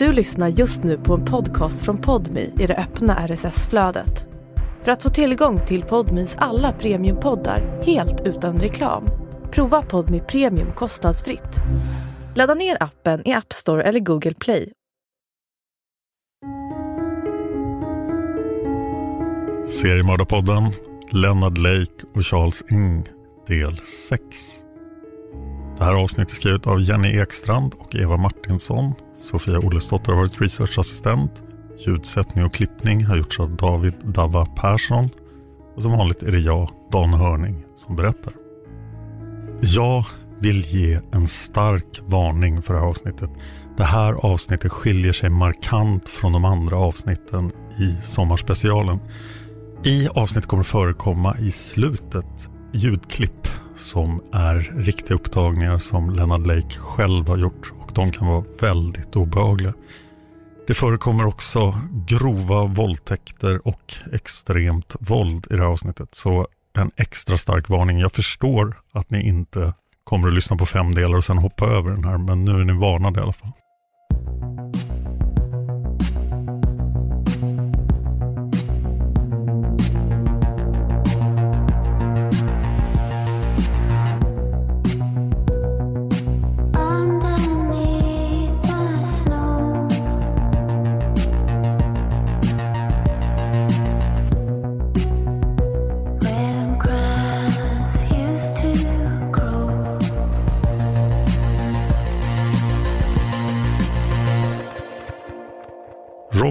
[0.00, 4.26] Du lyssnar just nu på en podcast från Podmi i det öppna RSS-flödet.
[4.82, 9.04] För att få tillgång till Podmis alla premiumpoddar helt utan reklam,
[9.50, 11.56] prova Podmi Premium kostnadsfritt.
[12.34, 14.72] Ladda ner appen i App Store eller Google Play.
[19.66, 20.72] Seriemördarpodden,
[21.10, 23.08] Leonard Lake och Charles Ng,
[23.46, 24.20] del 6.
[25.78, 28.94] Det här avsnittet är skrivet av Jenny Ekstrand och Eva Martinsson.
[29.20, 31.42] Sofia Olesdotter har varit researchassistent.
[31.86, 35.08] Ljudsättning och klippning har gjorts av David Dabba Persson.
[35.76, 38.32] Och som vanligt är det jag, Dan Hörning, som berättar.
[39.60, 40.04] Jag
[40.38, 43.30] vill ge en stark varning för det här avsnittet.
[43.76, 48.98] Det här avsnittet skiljer sig markant från de andra avsnitten i sommarspecialen.
[49.84, 57.28] I avsnittet kommer förekomma i slutet ljudklipp som är riktiga upptagningar som Leonard Lake själv
[57.28, 59.74] har gjort och de kan vara väldigt obehagliga.
[60.66, 66.14] Det förekommer också grova våldtäkter och extremt våld i det här avsnittet.
[66.14, 67.98] Så en extra stark varning.
[67.98, 69.74] Jag förstår att ni inte
[70.04, 72.64] kommer att lyssna på fem delar och sen hoppa över den här, men nu är
[72.64, 73.52] ni varnade i alla fall.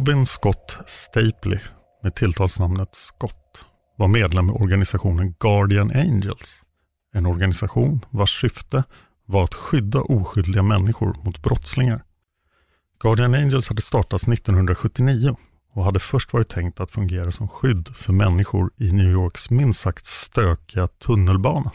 [0.10, 1.60] Robin Scott Stapley
[2.04, 3.66] med tilltalsnamnet Scott
[3.98, 6.64] var medlem i organisationen Guardian Angels.
[7.14, 8.84] En organisation vars syfte
[9.26, 12.04] var att skydda oskyldiga människor mot brottslingar.
[13.00, 15.36] Guardian Angels hade startats 1979
[15.74, 19.80] och hade först varit tänkt att fungera som skydd för människor i New Yorks minst
[19.80, 21.72] sagt stökiga tunnelbana.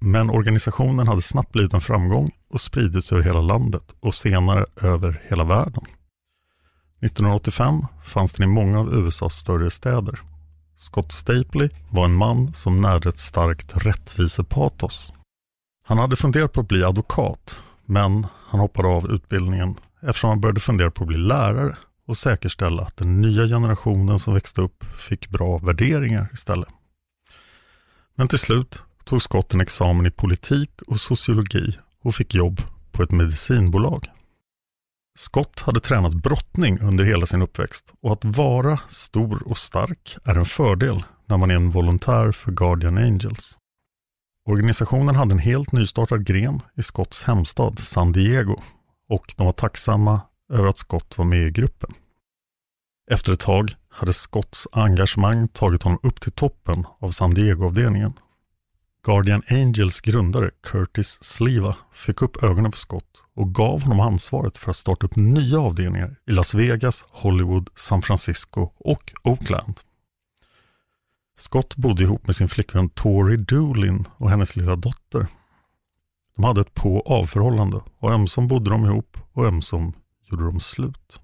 [0.00, 5.22] Men organisationen hade snabbt blivit en framgång och spridits över hela landet och senare över
[5.28, 5.84] hela världen.
[7.00, 10.20] 1985 fanns den i många av USAs större städer.
[10.76, 15.12] Scott Stapley var en man som närde ett starkt rättvisepatos.
[15.84, 20.60] Han hade funderat på att bli advokat, men han hoppade av utbildningen eftersom han började
[20.60, 25.28] fundera på att bli lärare och säkerställa att den nya generationen som växte upp fick
[25.28, 26.68] bra värderingar istället.
[28.14, 32.60] Men till slut tog Scott en examen i politik och sociologi och fick jobb
[32.92, 34.08] på ett medicinbolag.
[35.18, 40.34] Scott hade tränat brottning under hela sin uppväxt och att vara stor och stark är
[40.34, 43.58] en fördel när man är en volontär för Guardian Angels.
[44.48, 48.56] Organisationen hade en helt nystartad gren i Scotts hemstad San Diego
[49.08, 50.20] och de var tacksamma
[50.52, 51.94] över att Scott var med i gruppen.
[53.10, 58.12] Efter ett tag hade Scotts engagemang tagit honom upp till toppen av San Diego-avdelningen.
[59.06, 64.70] Guardian Angels grundare Curtis Sliva fick upp ögonen för Scott och gav honom ansvaret för
[64.70, 69.80] att starta upp nya avdelningar i Las Vegas, Hollywood, San Francisco och Oakland.
[71.38, 75.26] Scott bodde ihop med sin flickvän Tori Doolin och hennes lilla dotter.
[76.36, 79.92] De hade ett på och avförhållande och ömsom bodde de ihop och ömsom
[80.30, 81.20] gjorde de slut.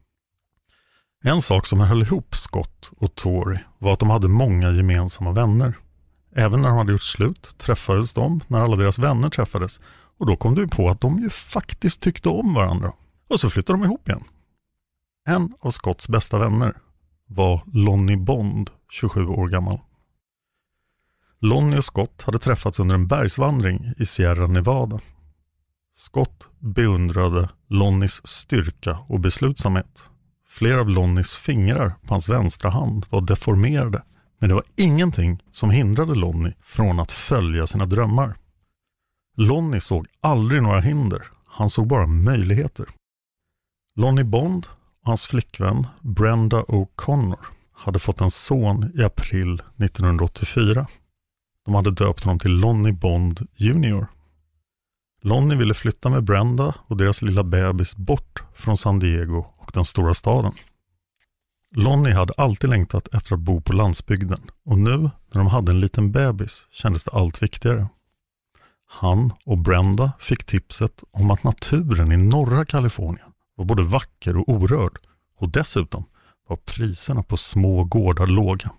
[1.25, 5.75] En sak som höll ihop Scott och Tori var att de hade många gemensamma vänner.
[6.35, 9.81] Även när de hade gjort slut träffades de när alla deras vänner träffades
[10.19, 12.93] och då kom du på att de ju faktiskt tyckte om varandra.
[13.29, 14.25] Och så flyttade de ihop igen.
[15.29, 16.77] En av Scotts bästa vänner
[17.27, 19.79] var Lonnie Bond, 27 år gammal.
[21.41, 25.01] Lonnie och Scott hade träffats under en bergsvandring i Sierra Nevada.
[25.95, 30.11] Scott beundrade Lonnies styrka och beslutsamhet.
[30.49, 34.03] Flera av Lonnies fingrar på hans vänstra hand var deformerade
[34.43, 38.35] men det var ingenting som hindrade Lonnie från att följa sina drömmar.
[39.37, 42.87] Lonnie såg aldrig några hinder, han såg bara möjligheter.
[43.95, 44.67] Lonnie Bond
[45.03, 47.39] och hans flickvän Brenda O'Connor
[47.73, 50.87] hade fått en son i april 1984.
[51.65, 54.07] De hade döpt honom till Lonnie Bond Jr.
[55.23, 59.85] Lonnie ville flytta med Brenda och deras lilla bebis bort från San Diego och den
[59.85, 60.53] stora staden.
[61.75, 65.81] Lonnie hade alltid längtat efter att bo på landsbygden och nu när de hade en
[65.81, 67.89] liten bebis kändes det allt viktigare.
[68.87, 74.49] Han och Brenda fick tipset om att naturen i norra Kalifornien var både vacker och
[74.49, 74.99] orörd
[75.39, 76.05] och dessutom
[76.49, 78.71] var priserna på små gårdar låga.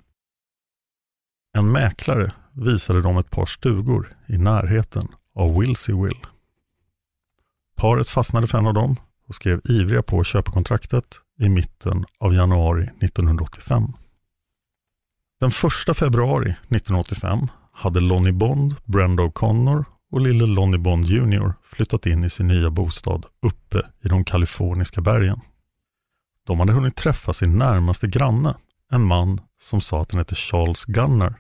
[1.57, 6.28] En mäklare visade dem ett par stugor i närheten av Wilseyville.
[7.75, 8.95] Paret fastnade för en av dem
[9.28, 13.94] och skrev ivriga på köpekontraktet i mitten av januari 1985.
[15.39, 15.50] Den
[15.89, 22.24] 1 februari 1985 hade Lonnie Bond, Brenda O'Connor och lille Lonnie Bond Jr flyttat in
[22.24, 25.41] i sin nya bostad uppe i de kaliforniska bergen.
[26.44, 28.57] De hade hunnit träffa sin närmaste granne,
[28.91, 31.35] en man som sa att han hette Charles Gunner,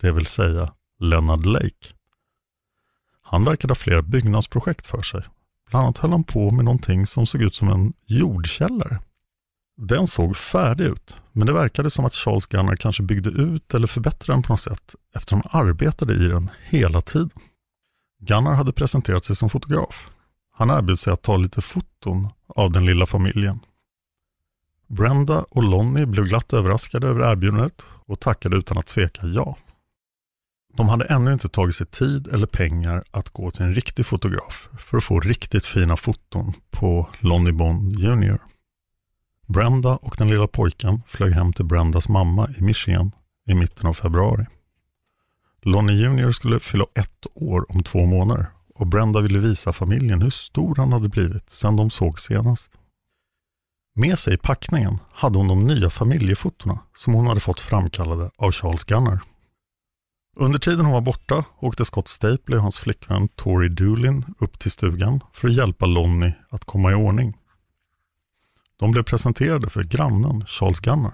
[0.00, 1.94] det vill säga Leonard Lake.
[3.22, 5.22] Han verkade ha flera byggnadsprojekt för sig.
[5.70, 9.00] Bland annat höll han på med någonting som såg ut som en jordkällare.
[9.80, 13.86] Den såg färdig ut, men det verkade som att Charles Gunner kanske byggde ut eller
[13.86, 17.30] förbättrade den på något sätt eftersom han arbetade i den hela tiden.
[18.20, 20.08] Gunnar hade presenterat sig som fotograf.
[20.52, 23.60] Han erbjöd sig att ta lite foton av den lilla familjen.
[24.86, 29.56] Brenda och Lonnie blev glatt överraskade över erbjudandet och tackade utan att tveka ja.
[30.76, 34.68] De hade ännu inte tagit sig tid eller pengar att gå till en riktig fotograf
[34.78, 38.38] för att få riktigt fina foton på Lonnie Bond Jr.
[39.48, 43.12] Brenda och den lilla pojken flög hem till Brendas mamma i Michigan
[43.46, 44.46] i mitten av februari.
[45.62, 50.30] Lonnie Jr skulle fylla ett år om två månader och Brenda ville visa familjen hur
[50.30, 52.70] stor han hade blivit sedan de såg senast.
[53.94, 58.52] Med sig i packningen hade hon de nya familjefotona som hon hade fått framkallade av
[58.52, 59.20] Charles Gunner.
[60.36, 64.70] Under tiden hon var borta åkte Scott Stapley och hans flickvän Tori Doolin upp till
[64.70, 67.37] stugan för att hjälpa Lonnie att komma i ordning.
[68.78, 71.12] De blev presenterade för grannen Charles Gunner.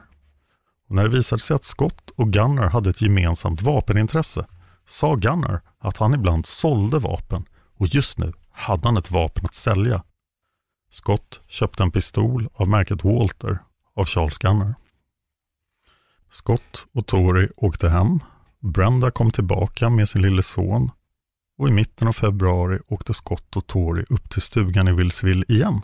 [0.89, 4.47] Och när det visade sig att Scott och Gunner hade ett gemensamt vapenintresse
[4.87, 7.45] sa Gunner att han ibland sålde vapen
[7.77, 10.03] och just nu hade han ett vapen att sälja.
[10.91, 13.59] Scott köpte en pistol av märket Walter
[13.97, 14.75] av Charles Gunner.
[16.31, 18.21] Scott och Tori åkte hem.
[18.61, 20.91] Brenda kom tillbaka med sin lille son
[21.59, 25.83] och i mitten av februari åkte Scott och Tori upp till stugan i Willsville igen.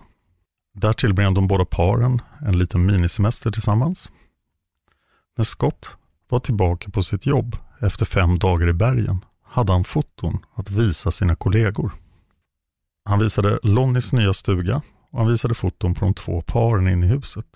[0.80, 4.10] Där tillbringade de båda paren en liten minisemester tillsammans.
[5.36, 5.96] När Scott
[6.28, 11.10] var tillbaka på sitt jobb efter fem dagar i bergen hade han foton att visa
[11.10, 11.92] sina kollegor.
[13.04, 17.08] Han visade Lonnies nya stuga och han visade foton på de två paren inne i
[17.08, 17.46] huset.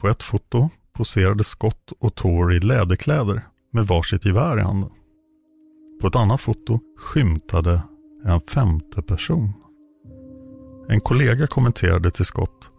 [0.00, 3.42] På ett foto poserade Scott och Tori i läderkläder
[3.72, 4.90] med varsitt gevär i handen.
[6.00, 7.82] På ett annat foto skymtade
[8.24, 9.59] en femte person.
[10.90, 12.70] En kollega kommenterade till Scott.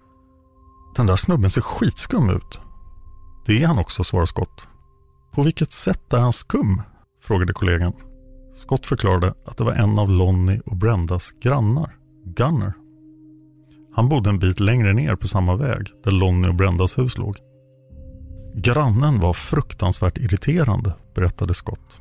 [0.95, 2.59] Den där snubben ser skitskum ut.
[3.45, 4.67] Det är han också, svarade Scott.
[5.31, 6.81] På vilket sätt är han skum?
[7.21, 7.93] frågade kollegan.
[8.53, 12.73] Scott förklarade att det var en av Lonnie och Brendas grannar, Gunner.
[13.95, 17.37] Han bodde en bit längre ner på samma väg där Lonnie och Brendas hus låg.
[18.55, 21.99] Grannen var fruktansvärt irriterande, berättade Scott.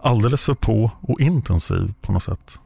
[0.00, 2.60] Alldeles för på och intensiv på något sätt.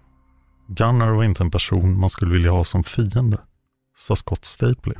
[0.72, 3.38] Gunnar var inte en person man skulle vilja ha som fiende,
[3.96, 4.96] sa Scott Stapley.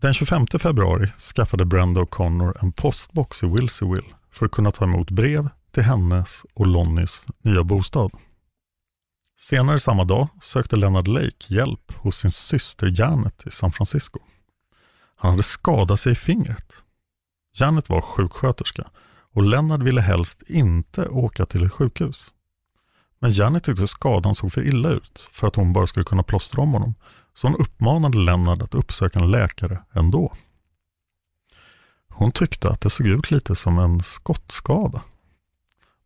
[0.00, 5.10] Den 25 februari skaffade Brenda O'Connor en postbox i Wilseyville för att kunna ta emot
[5.10, 8.10] brev till hennes och Lonnies nya bostad.
[9.38, 14.20] Senare samma dag sökte Leonard Lake hjälp hos sin syster Janet i San Francisco.
[15.16, 16.72] Han hade skadat sig i fingret.
[17.54, 18.90] Janet var sjuksköterska
[19.34, 22.32] och Leonard ville helst inte åka till ett sjukhus.
[23.20, 26.62] Men Janet tyckte skadan såg för illa ut för att hon bara skulle kunna plåstra
[26.62, 26.94] om honom.
[27.34, 30.32] Så hon uppmanade Lennart att uppsöka en läkare ändå.
[32.08, 35.02] Hon tyckte att det såg ut lite som en skottskada.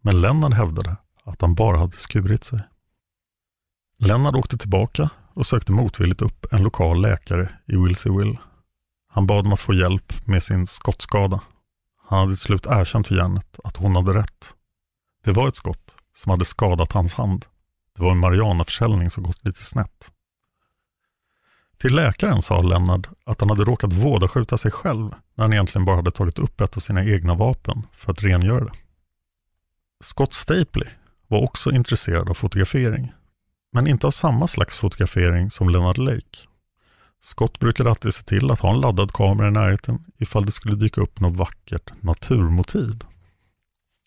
[0.00, 2.60] Men Lennart hävdade att han bara hade skurit sig.
[3.98, 8.38] Lennart åkte tillbaka och sökte motvilligt upp en lokal läkare i Wilseyville.
[9.08, 11.40] Han bad om att få hjälp med sin skottskada.
[12.08, 14.54] Han hade till slut erkänt för Janet att hon hade rätt.
[15.24, 17.44] Det var ett skott som hade skadat hans hand.
[17.96, 20.10] Det var en marijuanaförsäljning som gått lite snett.
[21.78, 25.96] Till läkaren sa Lennart att han hade råkat vådaskjuta sig själv när han egentligen bara
[25.96, 28.72] hade tagit upp ett av sina egna vapen för att rengöra det.
[30.00, 30.88] Scott Stapley
[31.26, 33.12] var också intresserad av fotografering,
[33.72, 36.38] men inte av samma slags fotografering som Lennard Lake.
[37.20, 40.76] Scott brukade alltid se till att ha en laddad kamera i närheten ifall det skulle
[40.76, 43.04] dyka upp något vackert naturmotiv.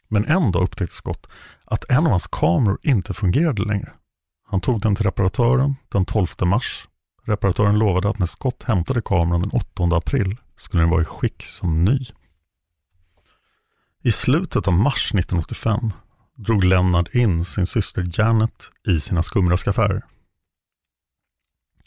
[0.07, 1.27] Men en dag upptäckte Scott
[1.65, 3.93] att en av hans kameror inte fungerade längre.
[4.47, 6.87] Han tog den till reparatören den 12 mars.
[7.23, 11.43] Reparatören lovade att när Scott hämtade kameran den 8 april skulle den vara i skick
[11.43, 11.99] som ny.
[14.03, 15.91] I slutet av mars 1985
[16.35, 20.05] drog Lennart in sin syster Janet i sina skumraskaffärer.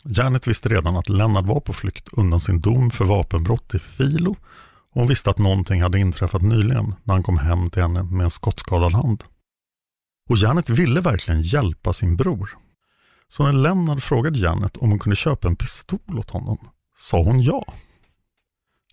[0.05, 4.37] Janet visste redan att Lennart var på flykt undan sin dom för vapenbrott i Filo
[4.91, 8.25] och hon visste att någonting hade inträffat nyligen när han kom hem till henne med
[8.25, 9.25] en skottskadad hand.
[10.29, 12.59] Och Janet ville verkligen hjälpa sin bror.
[13.29, 16.59] Så när Lennart frågade Janet om hon kunde köpa en pistol åt honom,
[16.97, 17.75] sa hon ja.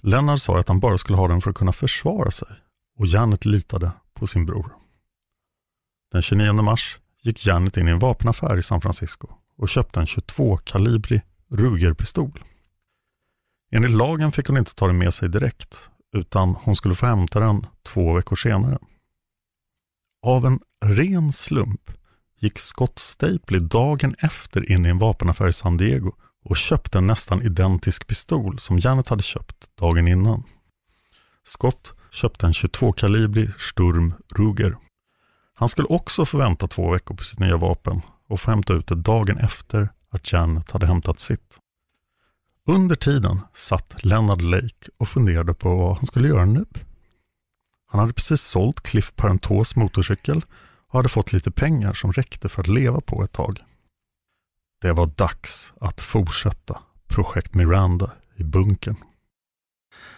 [0.02, 2.48] Lennart sa att han bara skulle ha den för att kunna försvara sig
[2.98, 4.76] och Janet litade på sin bror.
[6.12, 9.28] Den 29 mars gick Janet in i en vapenaffär i San Francisco
[9.58, 12.44] och köpte en 22-kalibrig Ruger-pistol.
[13.72, 17.40] Enligt lagen fick hon inte ta den med sig direkt, utan hon skulle få hämta
[17.40, 18.78] den två veckor senare.
[20.26, 21.92] Av en ren slump
[22.40, 26.12] gick Scott Stapley dagen efter in i en vapenaffär i San Diego
[26.44, 30.44] och köpte en nästan identisk pistol som Janet hade köpt dagen innan.
[31.44, 34.78] Scott köpte en 22-kalibrig Sturm Ruger.
[35.54, 38.88] Han skulle också få vänta två veckor på sitt nya vapen och få hämta ut
[38.88, 41.60] det dagen efter att Janet hade hämtat sitt.
[42.68, 46.66] Under tiden satt Leonard Lake och funderade på vad han skulle göra nu.
[47.88, 50.46] Han hade precis sålt Cliff Parentos motorcykel
[50.88, 53.60] och hade fått lite pengar som räckte för att leva på ett tag.
[54.82, 58.96] Det var dags att fortsätta projekt Miranda i bunkern.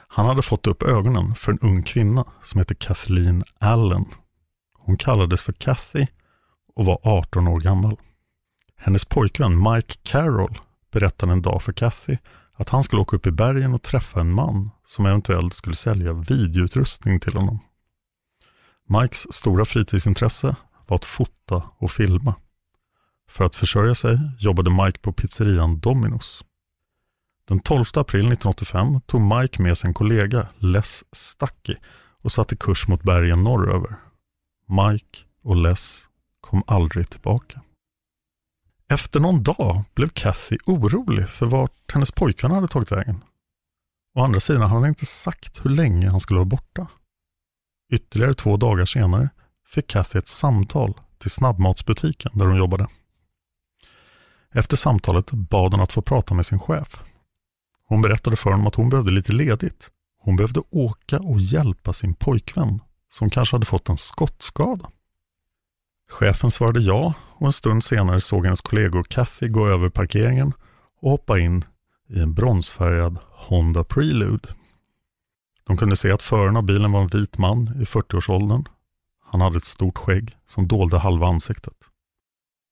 [0.08, 4.06] Han hade fått upp ögonen för en ung kvinna som hette Kathleen Allen.
[4.74, 6.08] Hon kallades för Kathy
[6.76, 7.98] och var 18 år gammal.
[8.78, 10.60] Hennes pojkvän Mike Carroll
[10.92, 12.18] berättade en dag för Kathy
[12.58, 16.14] att han skulle åka upp i bergen och träffa en man som eventuellt skulle sälja
[16.14, 17.60] videoutrustning till honom.
[18.88, 20.56] Mikes stora fritidsintresse
[20.88, 22.36] var att fota och filma.
[23.30, 26.44] För att försörja sig jobbade Mike på pizzerian Domino's.
[27.48, 31.76] Den 12 april 1985 tog Mike med sin kollega Les Stucky
[32.22, 33.96] och satte kurs mot bergen norröver.
[34.68, 36.04] Mike och Les
[36.42, 37.62] kom aldrig tillbaka.
[38.89, 43.24] Efter någon dag blev Kathy orolig för vart hennes pojkvän hade tagit vägen.
[44.15, 46.88] Å andra sidan hade han inte sagt hur länge han skulle vara borta.
[47.94, 49.29] Ytterligare två dagar senare
[49.65, 52.88] fick Kathy ett samtal till snabbmatsbutiken där hon jobbade.
[54.51, 57.03] Efter samtalet bad hon att få prata med sin chef.
[57.88, 59.89] Hon berättade för honom att hon behövde lite ledigt.
[60.20, 64.91] Hon behövde åka och hjälpa sin pojkvän som kanske hade fått en skottskada.
[66.10, 70.53] Chefen svarade ja och en stund senare såg hennes kollegor Kathy gå över parkeringen
[71.01, 71.63] och hoppa in
[72.10, 74.50] i en bronsfärgad Honda Prelude.
[75.63, 78.65] De kunde se att föraren av bilen var en vit man i 40-årsåldern.
[79.24, 81.74] Han hade ett stort skägg som dolde halva ansiktet.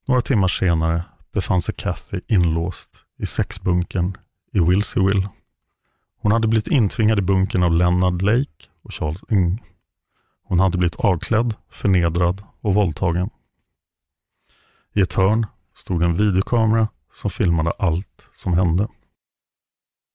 [0.08, 1.04] Några timmar senare
[1.34, 4.18] befann sig Kathy inlåst i sexbunkern
[4.54, 5.30] i Wilseyville.
[6.22, 9.64] Hon hade blivit intvingad i bunkern av Leonard Lake och Charles Ng.
[10.44, 13.30] Hon hade blivit avklädd, förnedrad och våldtagen.
[14.98, 18.88] I ett hörn stod en videokamera som filmade allt som hände.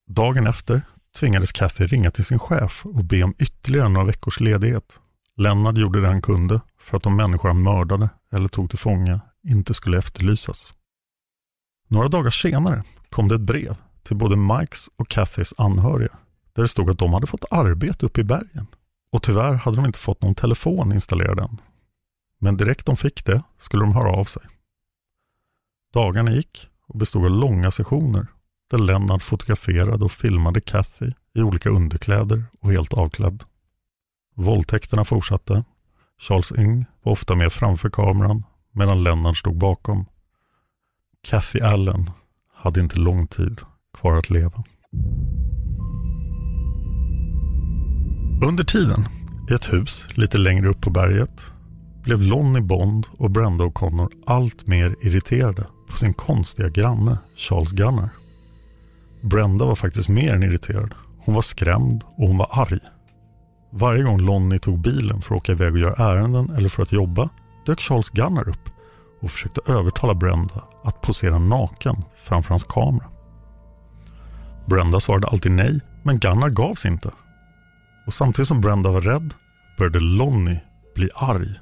[0.07, 0.83] Dagen efter
[1.19, 5.01] tvingades Kathy ringa till sin chef och be om ytterligare några veckors ledighet.
[5.37, 9.21] Lennart gjorde det han kunde för att de människor han mördade eller tog till fånga
[9.43, 10.75] inte skulle efterlysas.
[11.89, 16.17] Några dagar senare kom det ett brev till både Mikes och Kathys anhöriga
[16.53, 18.67] där det stod att de hade fått arbete uppe i bergen.
[19.13, 21.57] Och tyvärr hade de inte fått någon telefon installerad än.
[22.39, 24.43] Men direkt de fick det skulle de höra av sig.
[25.93, 28.27] Dagarna gick och bestod av långa sessioner
[28.71, 33.45] där Lennart fotograferade och filmade Kathy i olika underkläder och helt avklädd.
[34.37, 35.65] Våldtäkterna fortsatte.
[36.19, 40.07] Charles Ng var ofta med framför kameran medan Lennart stod bakom.
[41.23, 42.11] Kathy Allen
[42.55, 43.61] hade inte lång tid
[43.99, 44.65] kvar att leva.
[48.45, 49.09] Under tiden,
[49.51, 51.53] i ett hus lite längre upp på berget,
[52.03, 58.09] blev Lonnie Bond och Brenda O'Connor allt mer irriterade på sin konstiga granne Charles Gunnar.
[59.21, 60.95] Brenda var faktiskt mer än irriterad.
[61.19, 62.81] Hon var skrämd och hon var arg.
[63.71, 66.93] Varje gång Lonnie tog bilen för att åka iväg och göra ärenden eller för att
[66.93, 67.29] jobba
[67.67, 68.71] dök Charles Gunnar upp
[69.21, 73.07] och försökte övertala Brenda att posera naken framför hans kamera.
[74.67, 77.11] Brenda svarade alltid nej, men Gunnar gavs inte.
[78.07, 79.35] Och samtidigt som Brenda var rädd
[79.79, 80.61] började Lonnie
[80.95, 81.61] bli arg.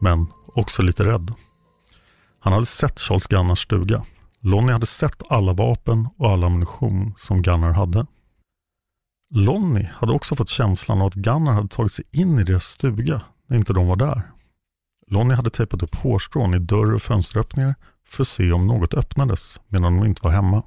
[0.00, 1.32] Men också lite rädd.
[2.46, 4.04] Han hade sett Charles Gunnars stuga.
[4.40, 8.06] Lonnie hade sett alla vapen och all ammunition som Gunnar hade.
[9.34, 13.22] Lonnie hade också fått känslan av att Gunnar hade tagit sig in i deras stuga
[13.46, 14.30] när inte de var där.
[15.06, 17.74] Lonnie hade tejpat upp hårstrån i dörr och fönsteröppningar
[18.04, 20.62] för att se om något öppnades medan de inte var hemma.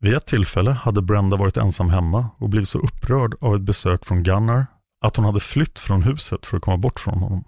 [0.00, 4.06] Vid ett tillfälle hade Brenda varit ensam hemma och blivit så upprörd av ett besök
[4.06, 4.66] från Gunnar
[5.00, 7.44] att hon hade flytt från huset för att komma bort från honom.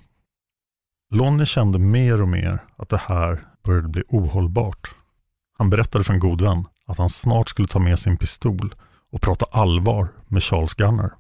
[1.10, 4.94] Lonnie kände mer och mer att det här började bli ohållbart.
[5.58, 8.74] Han berättade för en god vän att han snart skulle ta med sin pistol
[9.12, 11.10] och prata allvar med Charles Gunner.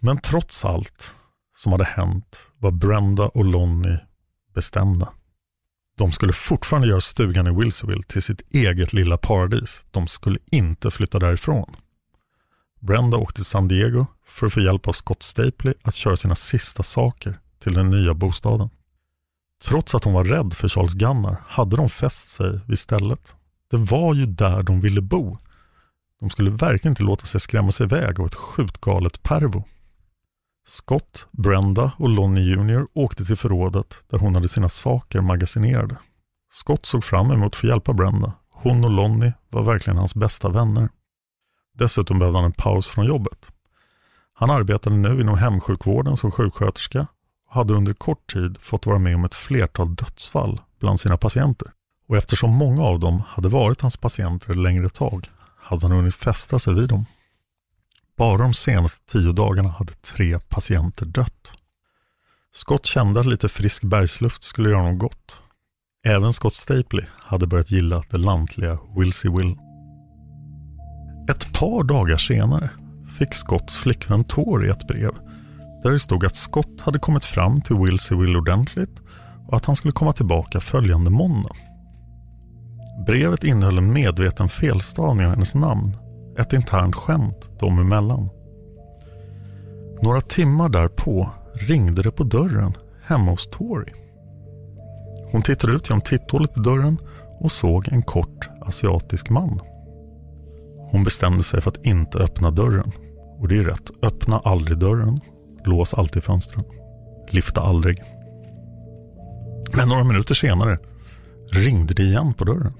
[0.00, 1.14] Men trots allt
[1.56, 3.98] som hade hänt var Brenda och Lonnie
[4.54, 5.12] bestämda.
[5.96, 9.84] De skulle fortfarande göra stugan i Wilsonville till sitt eget lilla paradis.
[9.90, 11.74] De skulle inte flytta därifrån.
[12.80, 16.34] Brenda åkte till San Diego för att få hjälp av Scott Stapley att köra sina
[16.34, 18.70] sista saker till den nya bostaden.
[19.64, 23.34] Trots att hon var rädd för Charles Gunnar hade de fäst sig vid stället.
[23.70, 25.38] Det var ju där de ville bo.
[26.20, 29.64] De skulle verkligen inte låta sig skrämmas iväg av ett skjutgalet pervo.
[30.66, 35.96] Scott, Brenda och Lonnie Jr åkte till förrådet där hon hade sina saker magasinerade.
[36.50, 38.32] Scott såg fram emot att få hjälpa Brenda.
[38.50, 40.88] Hon och Lonnie var verkligen hans bästa vänner.
[41.74, 43.52] Dessutom behövde han en paus från jobbet.
[44.32, 47.06] Han arbetade nu inom hemsjukvården som sjuksköterska
[47.48, 51.72] hade under kort tid fått vara med om ett flertal dödsfall bland sina patienter.
[52.08, 56.14] Och eftersom många av dem hade varit hans patienter ett längre tag hade han hunnit
[56.14, 57.04] fästa sig vid dem.
[58.16, 61.52] Bara de senaste tio dagarna hade tre patienter dött.
[62.52, 65.40] Scott kände att lite frisk bergsluft skulle göra honom gott.
[66.06, 69.56] Även Scott Stapley hade börjat gilla det lantliga Wilsey Will.
[71.30, 72.70] Ett par dagar senare
[73.18, 75.27] fick Scotts flickvän Tori ett brev
[75.82, 79.00] där det stod att Scott hade kommit fram till Wilsey Will ordentligt
[79.46, 81.56] och att han skulle komma tillbaka följande måndag.
[83.06, 85.96] Brevet innehöll en medveten felstavning av hennes namn.
[86.38, 88.28] Ett internt skämt dem emellan.
[90.02, 92.72] Några timmar därpå ringde det på dörren
[93.04, 93.92] hemma hos Tori.
[95.32, 96.98] Hon tittade ut genom titthålet i dörren
[97.40, 99.60] och såg en kort asiatisk man.
[100.90, 102.92] Hon bestämde sig för att inte öppna dörren.
[103.38, 103.90] Och det är rätt.
[104.02, 105.18] Öppna aldrig dörren.
[105.64, 106.64] Lås alltid fönstren.
[107.30, 108.02] Lyfta aldrig.
[109.76, 110.78] Men några minuter senare
[111.52, 112.72] ringde det igen på dörren.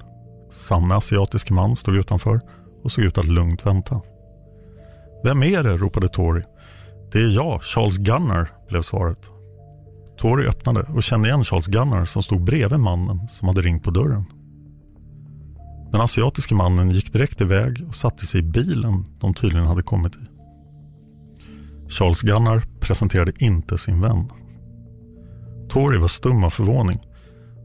[0.51, 2.41] Samma asiatiske man stod utanför
[2.83, 4.01] och såg ut att lugnt vänta.
[5.25, 5.77] Vem är det?
[5.77, 6.43] ropade Tori.
[7.13, 9.31] Det är jag, Charles Gunnar, blev svaret.
[10.19, 13.91] Tori öppnade och kände igen Charles Gunnar som stod bredvid mannen som hade ringt på
[13.91, 14.25] dörren.
[15.93, 20.15] Den asiatiske mannen gick direkt iväg och satte sig i bilen de tydligen hade kommit
[20.15, 20.38] i.
[21.89, 24.33] Charles Gunnar presenterade inte sin vän.
[25.69, 27.07] Tori var stum av förvåning.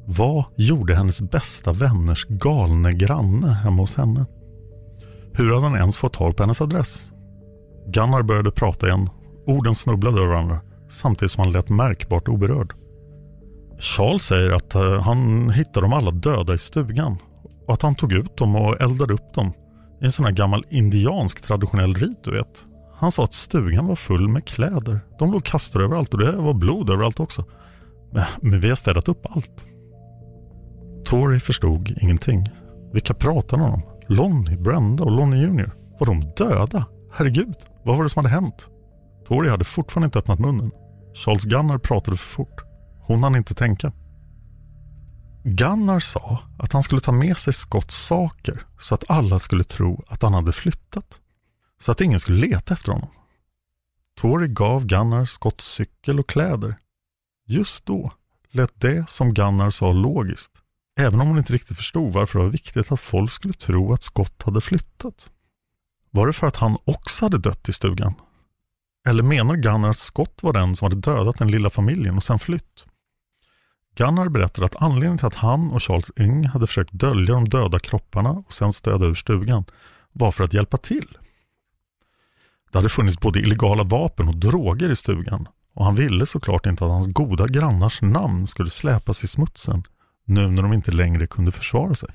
[0.05, 4.25] Vad gjorde hennes bästa vänners galne granne hemma hos henne?
[5.33, 7.11] Hur hade han ens fått tag på hennes adress?
[7.87, 9.09] Gunnar började prata igen.
[9.45, 10.59] Orden snubblade över varandra
[10.89, 12.73] samtidigt som han lät märkbart oberörd.
[13.79, 17.17] Charles säger att eh, han hittade dem alla döda i stugan
[17.67, 19.53] och att han tog ut dem och eldade upp dem
[20.01, 22.65] i en sån här gammal indiansk traditionell rit du vet.
[23.03, 24.99] Han sa att stugan var full med kläder.
[25.19, 27.45] De låg kastade överallt och det var blod överallt också.
[28.11, 29.65] Men, men vi har städat upp allt.
[31.05, 32.45] Tori förstod ingenting.
[32.93, 33.81] Vilka pratade han om?
[34.07, 35.71] Lonnie, Brenda och Lonnie Jr.
[35.99, 36.85] Var de döda?
[37.13, 38.67] Herregud, vad var det som hade hänt?
[39.27, 40.71] Tori hade fortfarande inte öppnat munnen.
[41.13, 42.61] Charles Gunnar pratade för fort.
[43.01, 43.91] Hon hann inte tänka.
[45.43, 50.03] Gunnar sa att han skulle ta med sig Scotts saker så att alla skulle tro
[50.07, 51.19] att han hade flyttat.
[51.83, 53.09] Så att ingen skulle leta efter honom.
[54.15, 56.75] Tori gav Gunnar Scotts cykel och kläder.
[57.45, 58.11] Just då
[58.51, 60.51] lät det som Gunnar sa logiskt.
[60.99, 64.03] Även om hon inte riktigt förstod varför det var viktigt att folk skulle tro att
[64.03, 65.29] Scott hade flyttat.
[66.11, 68.13] Var det för att han också hade dött i stugan?
[69.07, 72.39] Eller menar Gunnar att Scott var den som hade dödat den lilla familjen och sen
[72.39, 72.85] flytt?
[73.95, 77.79] Gunnar berättade att anledningen till att han och Charles Ng hade försökt dölja de döda
[77.79, 79.65] kropparna och sen stöda ur stugan
[80.11, 81.17] var för att hjälpa till.
[82.73, 86.85] Det hade funnits både illegala vapen och droger i stugan och han ville såklart inte
[86.85, 89.83] att hans goda grannars namn skulle släpas i smutsen
[90.25, 92.09] nu när de inte längre kunde försvara sig.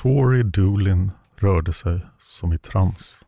[0.00, 3.24] Tori Doolin rörde sig som i trans.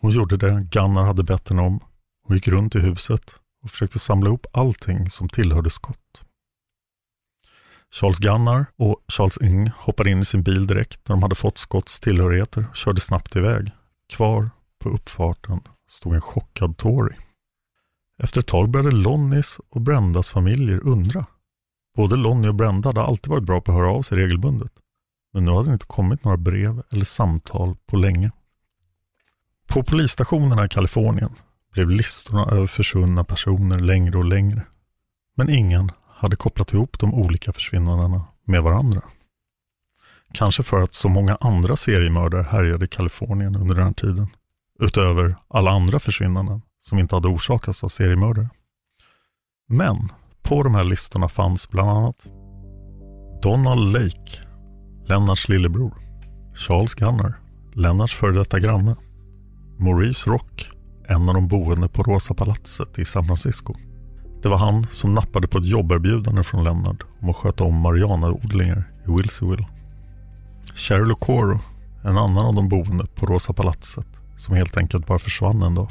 [0.00, 1.80] Hon gjorde det Gunnar hade bett henne om.
[2.26, 6.22] Hon gick runt i huset och försökte samla ihop allting som tillhörde Scott.
[7.94, 11.58] Charles Gunnar och Charles Ng hoppade in i sin bil direkt när de hade fått
[11.58, 13.70] Scotts tillhörigheter och körde snabbt iväg.
[14.08, 14.50] Kvar
[14.82, 17.14] på uppfarten stod en chockad Tory.
[18.22, 21.26] Efter ett tag började Lonnies och Brendas familjer undra.
[21.96, 24.72] Både Lonnie och Brenda hade alltid varit bra på att höra av sig regelbundet.
[25.32, 28.30] Men nu hade det inte kommit några brev eller samtal på länge.
[29.66, 31.34] På polisstationerna i Kalifornien
[31.72, 34.62] blev listorna över försvunna personer längre och längre.
[35.36, 39.02] Men ingen hade kopplat ihop de olika försvinnandena med varandra.
[40.32, 44.26] Kanske för att så många andra seriemördare härjade i Kalifornien under den här tiden.
[44.82, 48.48] Utöver alla andra försvinnanden som inte hade orsakats av seriemördare.
[49.68, 49.96] Men
[50.42, 52.26] på de här listorna fanns bland annat
[53.42, 54.40] Donald Lake,
[55.06, 55.94] Lennarts lillebror,
[56.54, 57.40] Charles Gunnar,
[57.74, 58.96] Lennarts före detta granne,
[59.78, 60.70] Maurice Rock,
[61.08, 63.74] en av de boende på Rosa palatset i San Francisco,
[64.42, 68.92] Det var han som nappade på ett jobberbjudande från Lennart om att sköta om marijuanaodlingar
[69.06, 69.68] i Wilsonville.
[70.74, 71.60] Cheryl Okoro,
[72.04, 75.88] en annan av de boende på Rosa palatset, som helt enkelt bara försvann en dag.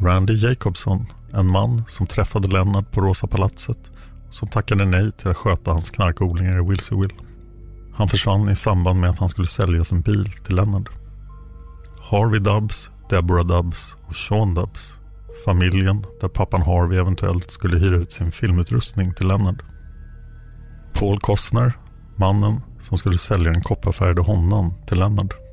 [0.00, 3.78] Randy Jacobson, en man som träffade Lennart på Rosa palatset
[4.28, 7.14] och som tackade nej till att sköta hans knarkodlingar i Wilsonville.
[7.94, 10.88] Han försvann i samband med att han skulle sälja sin bil till Lennart.
[12.10, 14.92] Harvey Dubbs, Deborah Dubbs och Sean Dubbs.
[15.44, 19.62] Familjen där pappan Harvey eventuellt skulle hyra ut sin filmutrustning till Lennart.
[20.94, 21.72] Paul Costner,
[22.16, 25.45] mannen som skulle sälja den kopparfärgade Hondan till Lennart.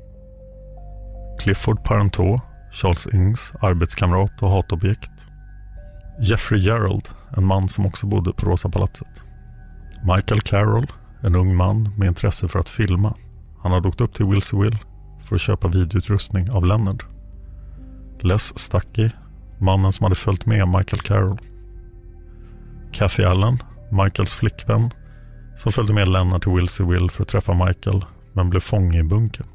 [1.38, 2.40] Clifford Parenteau,
[2.72, 5.10] Charles Ings arbetskamrat och hatobjekt.
[6.20, 9.22] Jeffrey Gerald, en man som också bodde på Rosa palatset.
[10.04, 10.86] Michael Carroll,
[11.20, 13.14] en ung man med intresse för att filma.
[13.62, 14.78] Han hade åkt upp till Wilseyville
[15.24, 17.04] för att köpa videoutrustning av Leonard.
[18.20, 19.10] Les Stuckey,
[19.58, 21.38] mannen som hade följt med Michael Carroll.
[22.92, 23.58] Kathy Allen,
[23.90, 24.90] Michaels flickvän,
[25.56, 29.46] som följde med Leonard till Wilseyville för att träffa Michael, men blev fånge i bunkern.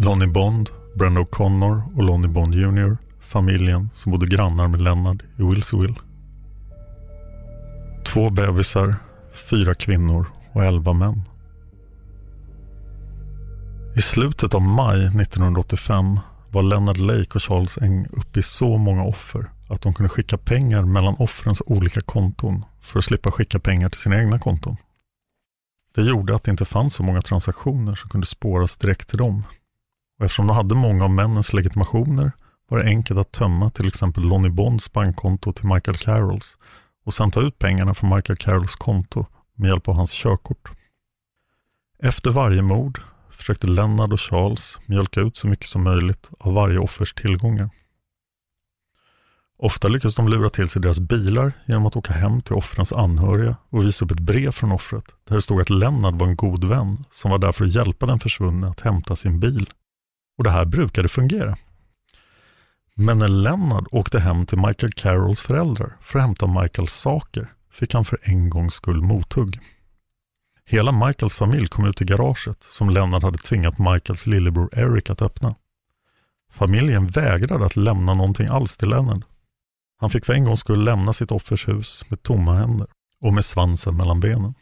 [0.00, 5.42] Lonnie Bond, Brenda O'Connor och Lonnie Bond Jr, familjen som bodde grannar med Leonard i
[5.42, 5.94] Wilseyville.
[8.06, 8.96] Två bebisar,
[9.50, 11.22] fyra kvinnor och elva män.
[13.96, 19.04] I slutet av maj 1985 var Leonard Lake och Charles Eng uppe i så många
[19.04, 23.88] offer att de kunde skicka pengar mellan offrens olika konton för att slippa skicka pengar
[23.88, 24.76] till sina egna konton.
[25.94, 29.44] Det gjorde att det inte fanns så många transaktioner som kunde spåras direkt till dem.
[30.18, 32.32] Och eftersom de hade många av männens legitimationer
[32.68, 36.56] var det enkelt att tömma till exempel Lonnie Bonds bankkonto till Michael Carrolls
[37.04, 40.70] och sen ta ut pengarna från Michael Carrolls konto med hjälp av hans körkort.
[42.02, 43.00] Efter varje mord
[43.30, 47.70] försökte Lennard och Charles mjölka ut så mycket som möjligt av varje offers tillgångar.
[49.58, 53.56] Ofta lyckades de lura till sig deras bilar genom att åka hem till offrens anhöriga
[53.68, 56.64] och visa upp ett brev från offret där det stod att Lennard var en god
[56.64, 59.70] vän som var där för att hjälpa den försvunne att hämta sin bil.
[60.38, 61.56] Och det här brukade fungera.
[62.94, 67.94] Men när Lennart åkte hem till Michael Carrolls föräldrar för att hämta Michaels saker fick
[67.94, 69.60] han för en gångs skull mothugg.
[70.64, 75.22] Hela Michaels familj kom ut i garaget som Lennart hade tvingat Michaels lillebror Eric att
[75.22, 75.54] öppna.
[76.50, 79.24] Familjen vägrade att lämna någonting alls till Lennart.
[80.00, 82.86] Han fick för en gångs skull lämna sitt offers hus med tomma händer
[83.20, 84.54] och med svansen mellan benen.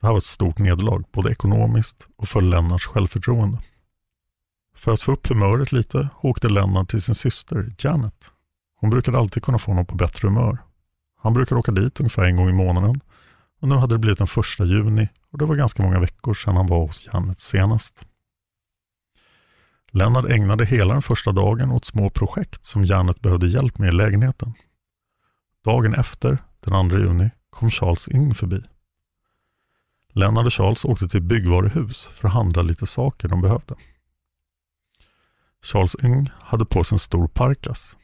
[0.00, 3.58] Det här var ett stort nederlag, både ekonomiskt och för Lennarts självförtroende.
[4.80, 8.30] För att få upp humöret lite åkte Lennart till sin syster Janet.
[8.76, 10.58] Hon brukade alltid kunna få honom på bättre humör.
[11.22, 13.00] Han brukade åka dit ungefär en gång i månaden
[13.60, 16.56] och nu hade det blivit den första juni och det var ganska många veckor sedan
[16.56, 18.04] han var hos Janet senast.
[19.90, 23.92] Lennart ägnade hela den första dagen åt små projekt som Janet behövde hjälp med i
[23.92, 24.54] lägenheten.
[25.64, 28.62] Dagen efter, den 2 juni, kom Charles-Ing förbi.
[30.12, 33.74] Lennart och Charles åkte till byggvaruhus för att handla lite saker de behövde.
[35.62, 37.96] Charles Ng hade på sig en stor parkas.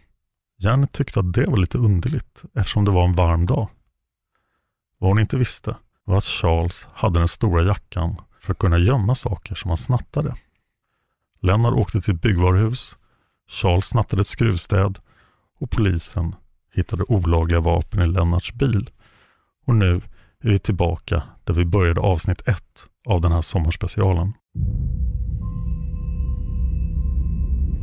[0.59, 3.69] Janet tyckte att det var lite underligt eftersom det var en varm dag.
[4.99, 9.15] Vad hon inte visste var att Charles hade den stora jackan för att kunna gömma
[9.15, 10.37] saker som han snattade.
[11.41, 12.97] Lennart åkte till ett byggvaruhus,
[13.49, 14.99] Charles snattade ett skruvstäd
[15.59, 16.35] och polisen
[16.75, 18.91] hittade olagliga vapen i Lennarts bil.
[19.67, 19.95] Och nu
[20.41, 24.33] är vi tillbaka där vi började avsnitt ett av den här sommarspecialen.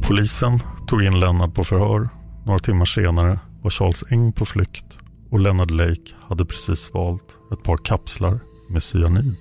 [0.07, 2.09] Polisen tog in Lennart på förhör.
[2.45, 4.97] Några timmar senare var Charles Eng på flykt
[5.31, 8.39] och Leonard Lake hade precis valt ett par kapslar
[8.69, 9.37] med cyanid.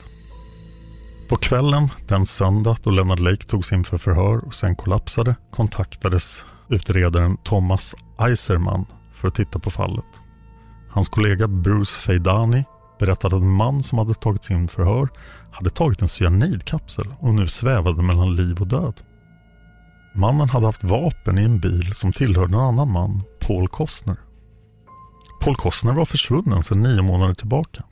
[1.28, 6.44] På kvällen den söndag då Leonard Lake togs in för förhör och sen kollapsade kontaktades
[6.68, 10.04] utredaren Thomas Eiserman för att titta på fallet.
[10.90, 12.64] Hans kollega Bruce Feidani
[12.98, 15.08] berättade att en man som hade tagits in förhör
[15.52, 19.00] hade tagit en cyanidkapsel och nu svävade mellan liv och död.
[20.14, 24.16] Mannen hade haft vapen i en bil som tillhörde en annan man, Paul Costner.
[25.40, 27.84] Paul Costner var försvunnen sedan nio månader tillbaka.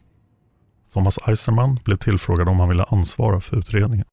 [0.93, 4.07] Thomas Eiserman blev tillfrågad om han ville ansvara för utredningen.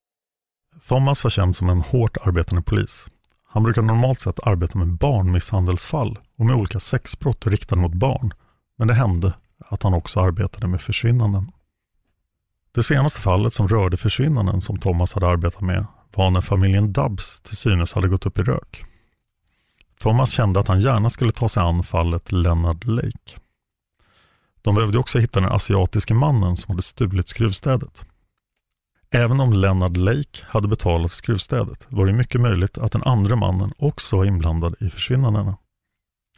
[0.88, 3.08] Thomas var känd som en hårt arbetande polis.
[3.50, 8.34] Han brukar normalt sett arbeta med barnmisshandelsfall och med olika sexbrott riktade mot barn.
[8.78, 11.52] Men det hände att han också arbetade med försvinnanden.
[12.72, 17.42] Det senaste fallet som rörde försvinnanden som Thomas hade arbetat med var när familjen Dubbs
[17.42, 18.86] till synes hade gått upp i rök.
[20.00, 23.40] Thomas kände att han gärna skulle ta sig an fallet Leonard Lake.
[24.62, 28.06] De behövde också hitta den asiatiske mannen som hade stulit skruvstädet.
[29.10, 33.74] Även om Leonard Lake hade betalat skruvstädet var det mycket möjligt att den andra mannen
[33.78, 35.58] också var inblandad i försvinnandena.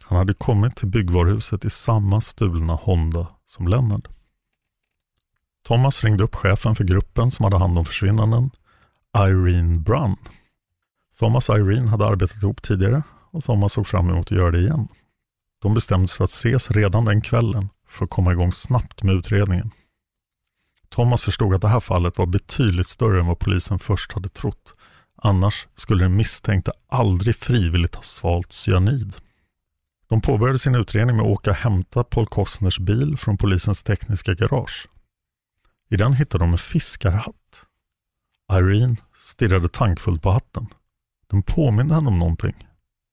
[0.00, 4.08] Han hade kommit till byggvaruhuset i samma stulna Honda som Lennart.
[5.66, 8.50] Thomas ringde upp chefen för gruppen som hade hand om försvinnanden,
[9.18, 10.16] Irene Brunn.
[11.18, 14.58] Thomas och Irene hade arbetat ihop tidigare och Thomas såg fram emot att göra det
[14.58, 14.88] igen.
[15.62, 19.14] De bestämde sig för att ses redan den kvällen för att komma igång snabbt med
[19.14, 19.70] utredningen.
[20.88, 24.74] Thomas förstod att det här fallet var betydligt större än vad polisen först hade trott.
[25.16, 29.16] Annars skulle den misstänkte aldrig frivilligt ha svalt cyanid.
[30.08, 34.34] De påbörjade sin utredning med att åka och hämta Paul Costners bil från polisens tekniska
[34.34, 34.88] garage.
[35.90, 37.66] I den hittade de en fiskarhatt.
[38.50, 40.66] Irene stirrade tankfullt på hatten.
[41.30, 42.68] Den påminde henne om någonting,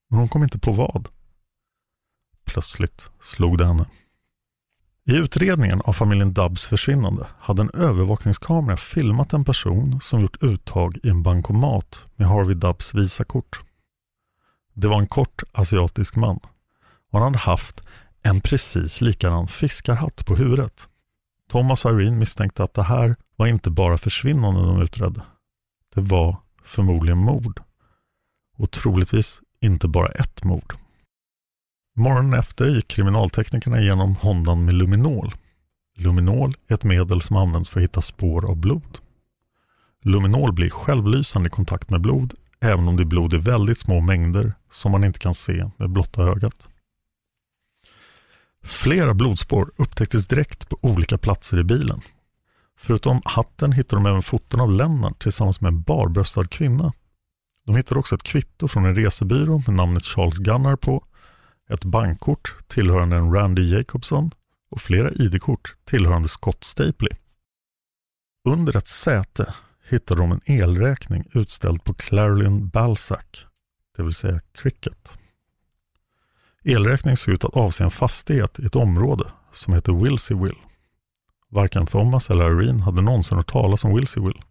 [0.10, 1.10] men hon kom inte på vad.
[2.46, 3.86] Plötsligt slog det henne.
[5.06, 10.98] I utredningen av familjen Dubbs försvinnande hade en övervakningskamera filmat en person som gjort uttag
[11.04, 13.62] i en bankomat med Harvey Dubbs visakort.
[14.74, 16.40] Det var en kort asiatisk man
[17.12, 17.84] och han hade haft
[18.22, 20.88] en precis likadan fiskarhatt på huvudet.
[21.50, 25.22] Thomas och Irene misstänkte att det här var inte bara försvinnanden de utredde.
[25.96, 27.62] Det var förmodligen mord.
[28.58, 30.74] Och troligtvis inte bara ett mord.
[31.96, 35.36] Morgonen efter gick kriminalteknikerna igenom Hondan med luminol.
[35.98, 38.98] Luminol är ett medel som används för att hitta spår av blod.
[40.04, 44.00] Luminol blir självlysande i kontakt med blod, även om det är blod i väldigt små
[44.00, 46.68] mängder som man inte kan se med blotta ögat.
[48.68, 52.02] Flera blodspår upptäcktes direkt på olika platser i bilen.
[52.78, 56.94] Förutom hatten hittade de även foton av Lennart tillsammans med en barbröstad kvinna.
[57.66, 61.06] De hittade också ett kvitto från en resebyrå med namnet Charles Gunnar på,
[61.70, 64.30] ett bankkort tillhörande en Randy Jacobson
[64.70, 67.14] och flera ID-kort tillhörande Scott Stapley.
[68.50, 69.54] Under ett säte
[69.90, 73.46] hittade de en elräkning utställd på Clarion Balzac,
[73.98, 75.18] det vill säga Cricket.
[76.68, 80.58] Elräkningen såg ut att avse en fastighet i ett område som heter Wilseyville.
[81.50, 84.42] Varken Thomas eller Irene hade någonsin hört talas om Wilseyville.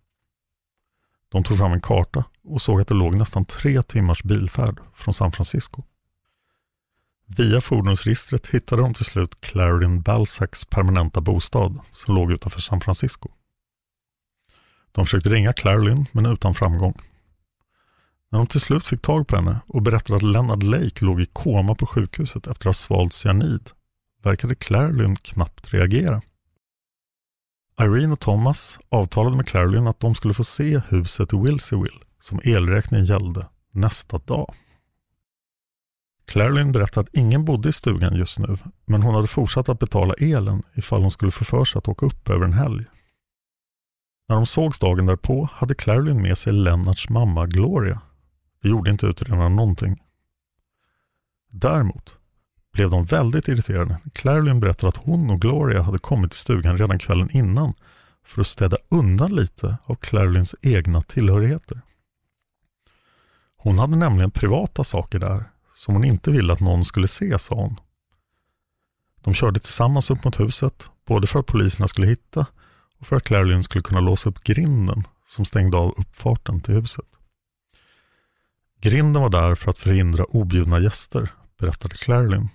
[1.28, 5.14] De tog fram en karta och såg att det låg nästan tre timmars bilfärd från
[5.14, 5.82] San Francisco.
[7.26, 13.28] Via fordonsregistret hittade de till slut Clarendon Balzacs permanenta bostad som låg utanför San Francisco.
[14.92, 17.02] De försökte ringa Clarolyn men utan framgång.
[18.30, 21.26] När de till slut fick tag på henne och berättade att Leonard Lake låg i
[21.26, 23.70] koma på sjukhuset efter att ha svalt cyanid
[24.26, 26.22] verkade Clarilyn knappt reagera.
[27.80, 32.40] Irene och Thomas avtalade med Clarilyn att de skulle få se huset i Wilseyville som
[32.44, 34.54] elräkningen gällde nästa dag.
[36.24, 40.14] Clarilyn berättade att ingen bodde i stugan just nu, men hon hade fortsatt att betala
[40.14, 42.84] elen ifall hon skulle få för sig att åka upp över en helg.
[44.28, 48.00] När de sågs dagen därpå hade Clarilyn med sig Lennarts mamma Gloria.
[48.62, 50.02] Det gjorde inte utredarna någonting.
[51.50, 52.18] Däremot
[52.72, 56.78] blev de väldigt irriterade när Clarilyn berättade att hon och Gloria hade kommit till stugan
[56.78, 57.74] redan kvällen innan
[58.24, 61.80] för att städa undan lite av Clarilyns egna tillhörigheter.
[63.56, 67.54] Hon hade nämligen privata saker där som hon inte ville att någon skulle se, sa
[67.54, 67.76] hon.
[69.20, 72.46] De körde tillsammans upp mot huset, både för att poliserna skulle hitta
[72.98, 77.06] och för att Clarilyn skulle kunna låsa upp grinden som stängde av uppfarten till huset.
[78.86, 82.48] Grinden var där för att förhindra objudna gäster, berättade Clarilyn.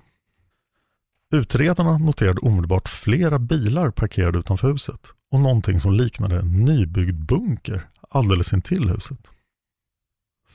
[1.34, 5.00] Utredarna noterade omedelbart flera bilar parkerade utanför huset
[5.32, 9.20] och någonting som liknade en nybyggd bunker alldeles intill huset.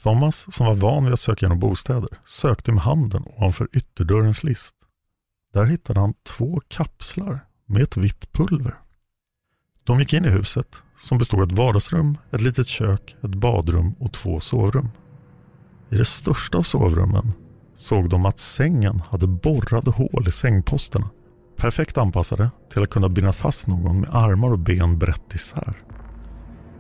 [0.03, 4.75] Thomas, som var van vid att söka genom bostäder, sökte med handen ovanför ytterdörrens list.
[5.53, 8.75] Där hittade han två kapslar med ett vitt pulver.
[9.85, 13.93] De gick in i huset, som bestod av ett vardagsrum, ett litet kök, ett badrum
[13.93, 14.89] och två sovrum.
[15.91, 17.33] I det största av sovrummen
[17.77, 21.11] såg de att sängen hade borrade hål i sängposterna.
[21.57, 25.75] Perfekt anpassade till att kunna binda fast någon med armar och ben brett isär.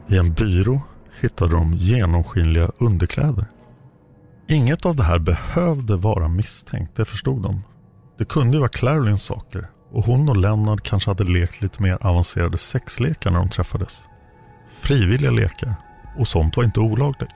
[0.09, 0.81] I en byrå
[1.21, 3.47] hittade de genomskinliga underkläder.
[4.49, 7.63] Inget av det här behövde vara misstänkt, det förstod de.
[8.19, 12.07] Det kunde ju vara Clarolyns saker och hon och Lennart kanske hade lekt lite mer
[12.07, 14.07] avancerade sexlekar när de träffades.
[14.69, 15.75] Frivilliga lekar
[16.19, 17.35] och sånt var inte olagligt.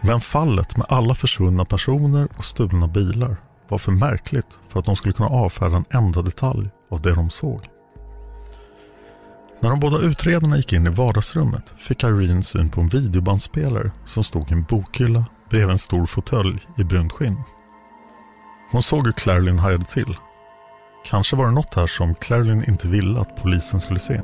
[0.00, 3.36] Men fallet med alla försvunna personer och stulna bilar
[3.68, 7.30] var för märkligt för att de skulle kunna avfärda en enda detalj av det de
[7.30, 7.68] såg.
[9.60, 14.24] När de båda utredarna gick in i vardagsrummet fick Irene syn på en videobandspelare som
[14.24, 17.42] stod i en bokhylla bredvid en stor fåtölj i brunt skinn.
[18.70, 20.16] Hon såg hur Clarilyn hajade till.
[21.04, 24.20] Kanske var det något här som Clarilyn inte ville att polisen skulle se.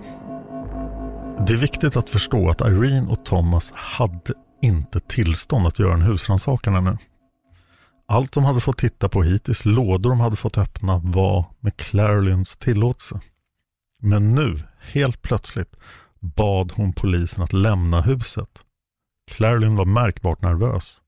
[1.46, 4.34] Det är viktigt att förstå att Irene och Thomas hade
[4.64, 6.96] inte tillstånd att göra en husrannsakan ännu.
[8.06, 12.56] Allt de hade fått titta på hittills, lådor de hade fått öppna, var med Clarilyns
[12.56, 13.20] tillåtelse.
[14.00, 15.76] Men nu, helt plötsligt,
[16.20, 18.48] bad hon polisen att lämna huset.
[19.30, 21.00] Clarilyn var märkbart nervös.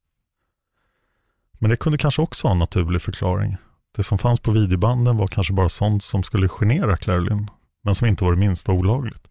[1.58, 3.56] Men det kunde kanske också ha en naturlig förklaring.
[3.96, 7.50] Det som fanns på videobanden var kanske bara sånt som skulle genera Clarilyn,
[7.84, 9.22] men som inte var det minsta olagligt.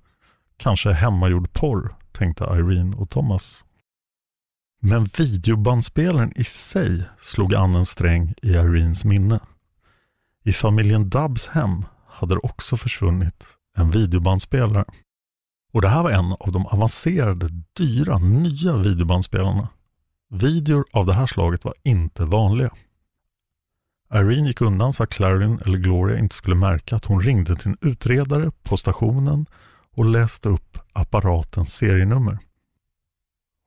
[0.57, 3.64] Kanske hemmagjord porr, tänkte Irene och Thomas.
[4.87, 9.39] Men videobandspelaren i sig slog an en sträng i Irenes minne.
[10.43, 13.43] I familjen Dubbs hem hade det också försvunnit
[13.77, 14.85] en videobandspelare.
[15.73, 19.69] Och det här var en av de avancerade, dyra, nya videobandspelarna.
[20.29, 22.71] Videor av det här slaget var inte vanliga.
[24.13, 27.67] Irene gick undan så att Clarin eller Gloria inte skulle märka att hon ringde till
[27.67, 29.45] en utredare på stationen
[29.95, 32.39] och läste upp apparatens serienummer.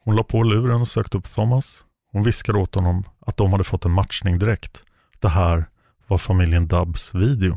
[0.09, 1.85] Hon la på luren och sökte upp Thomas.
[2.13, 4.85] Hon viskade åt honom att de hade fått en matchning direkt.
[5.21, 5.65] Det här
[6.07, 7.57] var familjen Dubbs video.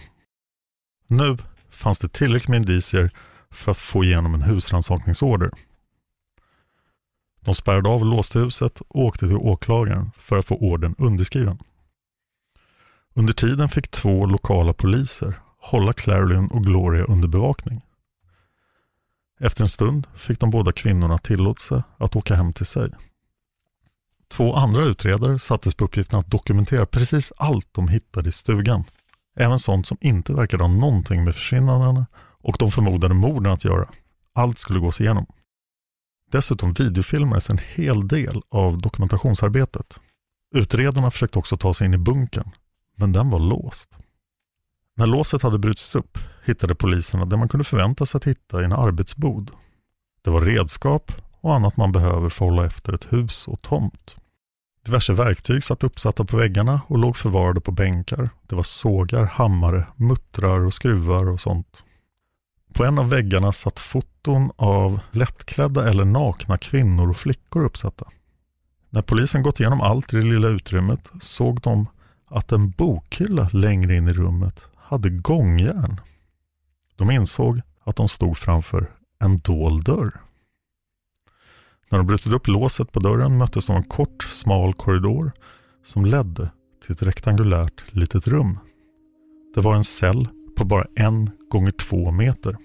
[1.07, 1.37] Nu
[1.69, 3.11] fanns det tillräckligt med indicier
[3.51, 5.51] för att få igenom en husrannsakningsorder.
[7.39, 11.59] De spärrade av och låste huset och åkte till åklagaren för att få orden underskriven.
[13.13, 17.81] Under tiden fick två lokala poliser hålla Clarilyn och Gloria under bevakning.
[19.43, 22.91] Efter en stund fick de båda kvinnorna tillåtelse att åka hem till sig.
[24.29, 28.83] Två andra utredare sattes på uppgiften att dokumentera precis allt de hittade i stugan.
[29.35, 32.05] Även sånt som inte verkade ha någonting med försvinnandena
[32.41, 33.89] och de förmodade morden att göra.
[34.33, 35.25] Allt skulle gås igenom.
[36.31, 39.99] Dessutom videofilmades en hel del av dokumentationsarbetet.
[40.55, 42.51] Utredarna försökte också ta sig in i bunkern,
[42.95, 43.89] men den var låst.
[44.95, 48.65] När låset hade brutits upp hittade poliserna det man kunde förvänta sig att hitta i
[48.65, 49.51] en arbetsbod.
[50.21, 54.15] Det var redskap och annat man behöver för att hålla efter ett hus och tomt.
[54.85, 58.29] Diverse verktyg satt uppsatta på väggarna och låg förvarade på bänkar.
[58.47, 61.83] Det var sågar, hammare, muttrar och skruvar och sånt.
[62.73, 68.05] På en av väggarna satt foton av lättklädda eller nakna kvinnor och flickor uppsatta.
[68.89, 71.87] När polisen gått igenom allt i det lilla utrymmet såg de
[72.27, 76.01] att en bokhylla längre in i rummet hade gångjärn.
[76.95, 80.21] De insåg att de stod framför en dold dörr.
[81.89, 85.31] När de brutit upp låset på dörren möttes de av en kort, smal korridor
[85.83, 86.51] som ledde
[86.83, 88.59] till ett rektangulärt litet rum.
[89.55, 90.27] Det var en cell
[90.57, 92.57] på bara en gånger två meter.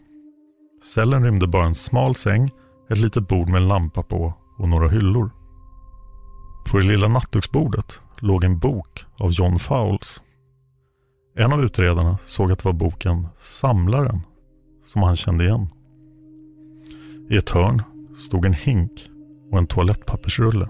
[0.83, 2.51] Cellen rymde bara en smal säng,
[2.91, 5.31] ett litet bord med en lampa på och några hyllor.
[6.67, 10.23] På det lilla nattduksbordet låg en bok av John Fowles.
[11.39, 14.21] En av utredarna såg att det var boken Samlaren
[14.85, 15.69] som han kände igen.
[17.31, 17.83] I ett hörn
[18.17, 19.11] stod en hink
[19.51, 20.69] och en toalettpappersrulle.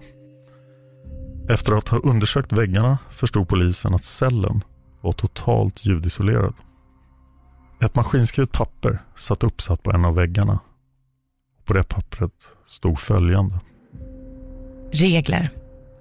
[1.48, 4.64] Efter att ha undersökt väggarna förstod polisen att cellen
[5.00, 6.54] var totalt ljudisolerad.
[7.80, 10.60] Ett maskinskrivet papper satt uppsatt på en av väggarna.
[11.64, 12.32] På det pappret
[12.66, 13.60] stod följande.
[14.92, 15.50] Regler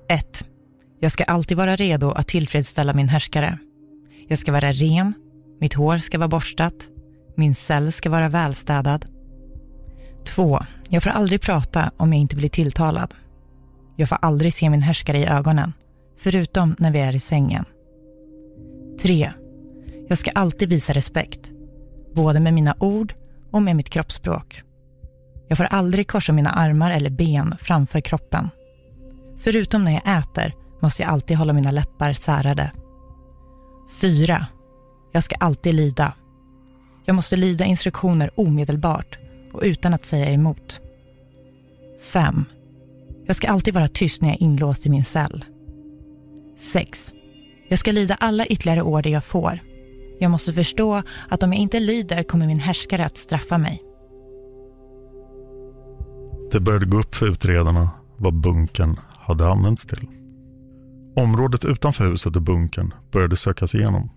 [0.09, 0.45] 1.
[0.99, 3.59] Jag ska alltid vara redo att tillfredsställa min härskare.
[4.27, 5.13] Jag ska vara ren,
[5.59, 6.75] mitt hår ska vara borstat,
[7.35, 9.05] min cell ska vara välstädad.
[10.25, 10.59] 2.
[10.89, 13.13] Jag får aldrig prata om jag inte blir tilltalad.
[13.95, 15.73] Jag får aldrig se min härskare i ögonen,
[16.17, 17.65] förutom när vi är i sängen.
[19.01, 19.31] 3.
[20.07, 21.51] Jag ska alltid visa respekt,
[22.13, 23.13] både med mina ord
[23.51, 24.63] och med mitt kroppsspråk.
[25.47, 28.49] Jag får aldrig korsa mina armar eller ben framför kroppen.
[29.37, 32.71] Förutom när jag äter måste jag alltid hålla mina läppar särade.
[34.01, 34.47] 4.
[35.11, 36.13] Jag ska alltid lyda.
[37.05, 39.19] Jag måste lyda instruktioner omedelbart
[39.53, 40.79] och utan att säga emot.
[42.01, 42.45] 5.
[43.25, 45.45] Jag ska alltid vara tyst när jag är inlåst i min cell.
[46.57, 47.13] 6.
[47.67, 49.59] Jag ska lyda alla ytterligare order jag får.
[50.19, 53.83] Jag måste förstå att om jag inte lyder kommer min härskare att straffa mig.
[56.51, 60.07] Det började gå upp för utredarna vad bunkern hade använts till.
[61.15, 64.09] Området utanför huset och bunkern började sökas igenom.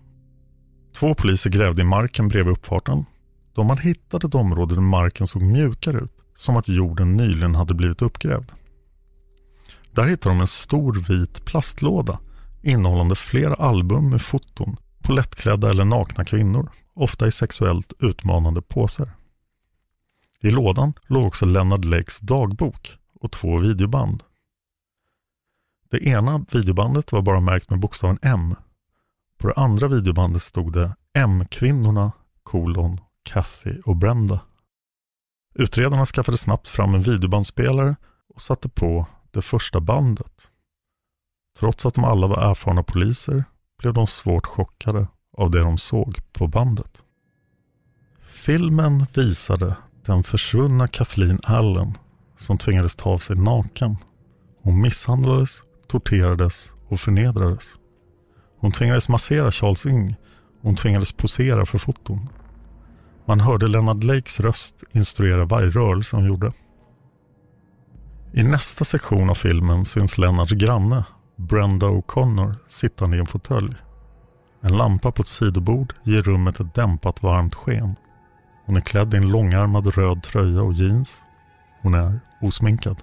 [0.95, 3.05] Två poliser grävde i marken bredvid uppfarten.
[3.53, 7.73] De hade hittat ett område där marken såg mjukare ut, som att jorden nyligen hade
[7.73, 8.51] blivit uppgrävd.
[9.91, 12.19] Där hittade de en stor vit plastlåda
[12.61, 19.11] innehållande flera album med foton på lättklädda eller nakna kvinnor, ofta i sexuellt utmanande påsar.
[20.41, 24.23] I lådan låg också Leonard Lakes dagbok och två videoband.
[25.91, 28.55] Det ena videobandet var bara märkt med bokstaven M.
[29.37, 32.11] På det andra videobandet stod det M-kvinnorna,
[32.43, 34.39] kolon, Kathy och Brenda.
[35.55, 37.95] Utredarna skaffade snabbt fram en videobandspelare
[38.35, 40.51] och satte på det första bandet.
[41.59, 43.43] Trots att de alla var erfarna poliser
[43.77, 47.01] blev de svårt chockade av det de såg på bandet.
[48.21, 49.75] Filmen visade
[50.05, 51.97] den försvunna Kathleen Allen
[52.37, 53.97] som tvingades ta av sig naken.
[54.61, 57.75] Hon misshandlades, torterades och förnedrades.
[58.59, 60.15] Hon tvingades massera Charles Ing
[60.57, 62.29] och hon tvingades posera för foton.
[63.25, 66.53] Man hörde Leonard Lakes röst instruera varje rörelse hon gjorde.
[68.33, 71.03] I nästa sektion av filmen syns Lennarts granne,
[71.35, 73.75] Brenda O'Connor, sittande i en fåtölj.
[74.61, 77.95] En lampa på ett sidobord ger rummet ett dämpat varmt sken.
[78.65, 81.23] Hon är klädd i en långärmad röd tröja och jeans.
[81.81, 82.97] Hon är osminkad.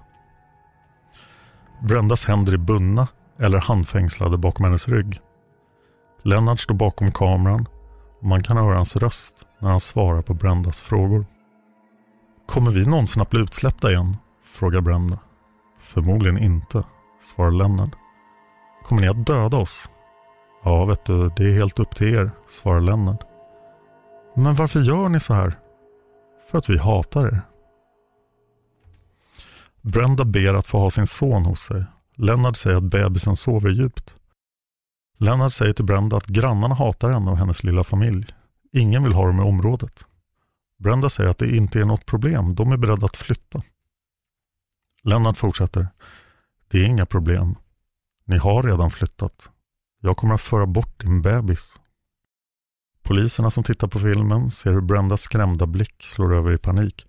[1.79, 3.07] Brendas händer är bundna
[3.39, 5.21] eller handfängslade bakom hennes rygg.
[6.23, 7.67] Lennart står bakom kameran
[8.19, 11.25] och man kan höra hans röst när han svarar på Brendas frågor.
[12.47, 14.17] Kommer vi någonsin att bli utsläppta igen?
[14.45, 15.19] frågar Brenda.
[15.79, 16.83] Förmodligen inte,
[17.21, 17.95] svarar Lennart.
[18.83, 19.89] Kommer ni att döda oss?
[20.63, 23.23] Ja, vet du, det är helt upp till er, svarar Lennart.
[24.35, 25.59] Men varför gör ni så här?
[26.51, 27.41] För att vi hatar er.
[29.87, 31.85] Brenda ber att få ha sin son hos sig.
[32.15, 34.15] Lennart säger att bebisen sover djupt.
[35.17, 38.25] Lennart säger till Brenda att grannarna hatar henne och hennes lilla familj.
[38.71, 40.05] Ingen vill ha dem i området.
[40.77, 42.55] Brenda säger att det inte är något problem.
[42.55, 43.63] De är beredda att flytta.
[45.03, 45.87] Lennart fortsätter.
[46.67, 47.55] Det är inga problem.
[48.25, 49.49] Ni har redan flyttat.
[50.01, 51.79] Jag kommer att föra bort din bebis.
[53.03, 57.07] Poliserna som tittar på filmen ser hur Brendas skrämda blick slår över i panik.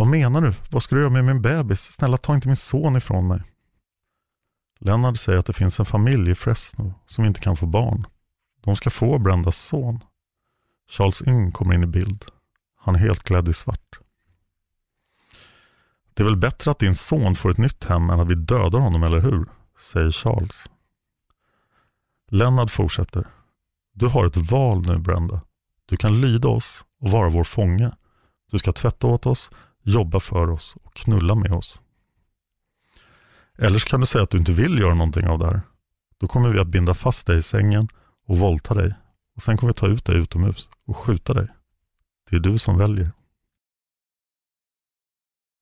[0.00, 0.54] Vad menar du?
[0.70, 1.92] Vad ska du göra med min bebis?
[1.92, 3.42] Snälla ta inte min son ifrån mig.
[4.78, 8.06] Lennart säger att det finns en familj i Fresno som inte kan få barn.
[8.60, 10.00] De ska få Brendas son.
[10.88, 12.24] Charles Ng kommer in i bild.
[12.78, 13.98] Han är helt klädd i svart.
[16.14, 18.78] Det är väl bättre att din son får ett nytt hem än att vi dödar
[18.78, 19.46] honom, eller hur?
[19.78, 20.70] säger Charles.
[22.30, 23.26] Lennart fortsätter.
[23.92, 25.40] Du har ett val nu, Brenda.
[25.86, 27.90] Du kan lyda oss och vara vår fånge.
[28.50, 29.50] Du ska tvätta åt oss,
[29.82, 31.80] jobba för oss och knulla med oss.
[33.58, 35.60] Eller så kan du säga att du inte vill göra någonting av det här.
[36.18, 37.88] Då kommer vi att binda fast dig i sängen
[38.26, 38.94] och våldta dig.
[39.36, 41.48] Och sen kommer vi ta ut dig utomhus och skjuta dig.
[42.30, 43.12] Det är du som väljer.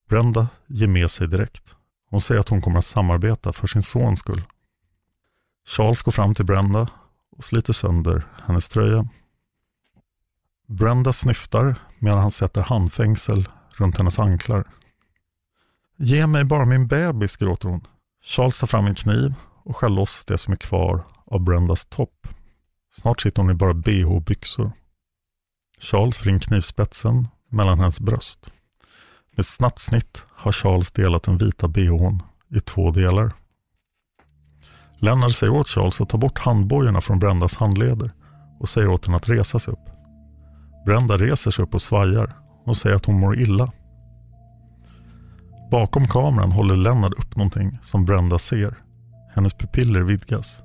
[0.09, 1.75] Brenda ger med sig direkt.
[2.11, 4.43] Hon säger att hon kommer att samarbeta för sin sons skull.
[5.67, 6.89] Charles går fram till Brenda
[7.31, 9.09] och sliter sönder hennes tröja.
[10.67, 13.49] Brenda snyftar medan han sätter handfängsel
[13.81, 14.65] runt hennes anklar.
[15.97, 17.87] Ge mig bara min bebis, gråter hon.
[18.25, 22.29] Charles tar fram en kniv och skär loss det som är kvar av Brendas topp.
[22.93, 24.73] Snart sitter hon i bara bh och byxor.
[25.81, 28.51] Charles för in knivspetsen mellan hennes bröst.
[29.31, 33.33] Med ett snabbt snitt har Charles delat den vita bhn i två delar.
[34.99, 38.13] Lennart säger åt Charles att ta bort handbojorna från Brendas handleder
[38.61, 39.91] och säger åt henne att resa sig upp.
[40.87, 43.73] Brenda reser sig upp och svajar och säger att hon mår illa.
[45.71, 48.75] Bakom kameran håller Lennart upp någonting som Brenda ser.
[49.35, 50.63] Hennes pupiller vidgas.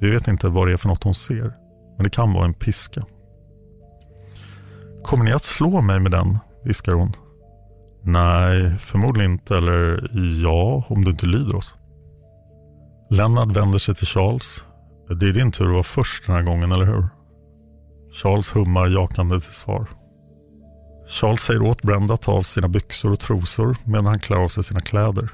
[0.00, 1.52] Vi vet inte vad det är för något hon ser,
[1.96, 3.04] men det kan vara en piska.
[5.04, 6.38] Kommer ni att slå mig med den?
[6.64, 7.12] viskar hon.
[8.02, 9.56] Nej, förmodligen inte.
[9.56, 10.10] Eller
[10.42, 11.74] ja, om du inte lyder oss.
[13.10, 14.64] Lennart vänder sig till Charles.
[15.20, 17.08] Det är din tur att vara först den här gången, eller hur?
[18.12, 19.88] Charles hummar jakande till svar.
[21.08, 24.48] Charles säger åt Brenda att ta av sina byxor och trosor medan han klär av
[24.48, 25.30] sig sina kläder.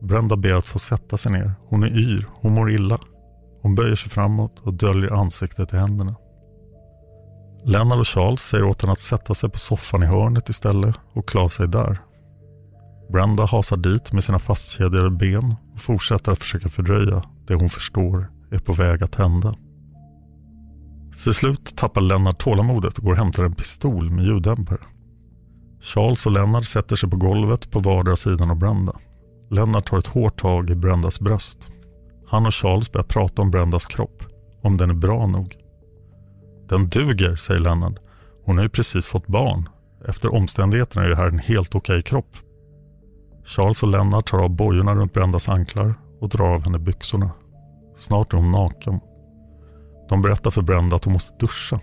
[0.00, 1.52] Brenda ber att få sätta sig ner.
[1.68, 2.98] Hon är yr, hon mår illa.
[3.62, 6.14] Hon böjer sig framåt och döljer ansiktet i händerna.
[7.64, 11.28] Lennart och Charles säger åt henne att sätta sig på soffan i hörnet istället och
[11.28, 11.98] klä av sig där.
[13.12, 18.30] Brenda hasar dit med sina fastkedjade ben och fortsätter att försöka fördröja det hon förstår
[18.50, 19.54] är på väg att hända.
[21.24, 24.80] Till slut tappar Lennart tålamodet och går och hämtar en pistol med ljuddämpare.
[25.82, 28.92] Charles och Lennart sätter sig på golvet på vardera sidan av Brenda.
[29.50, 31.68] Lennart tar ett hårt tag i Brendas bröst.
[32.26, 34.22] Han och Charles börjar prata om Brendas kropp,
[34.62, 35.56] om den är bra nog.
[36.68, 37.98] Den duger, säger Lennart.
[38.44, 39.68] Hon har ju precis fått barn.
[40.08, 42.36] Efter omständigheterna är det här en helt okej kropp.
[43.44, 47.30] Charles och Lennart tar av bojorna runt Brendas anklar och drar av henne byxorna.
[47.98, 49.00] Snart är hon naken.
[50.08, 51.80] De berättar för Brenda att hon måste duscha.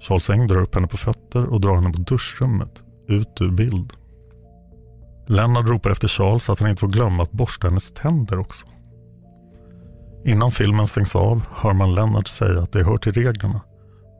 [0.00, 3.92] Charles Eng drar upp henne på fötter och drar henne mot duschrummet, ut ur bild.
[5.26, 8.66] Lennart ropar efter Charles att han inte får glömma att borsta hennes tänder också.
[10.24, 13.60] Innan filmen stängs av hör man Lennart säga att det hör till reglerna.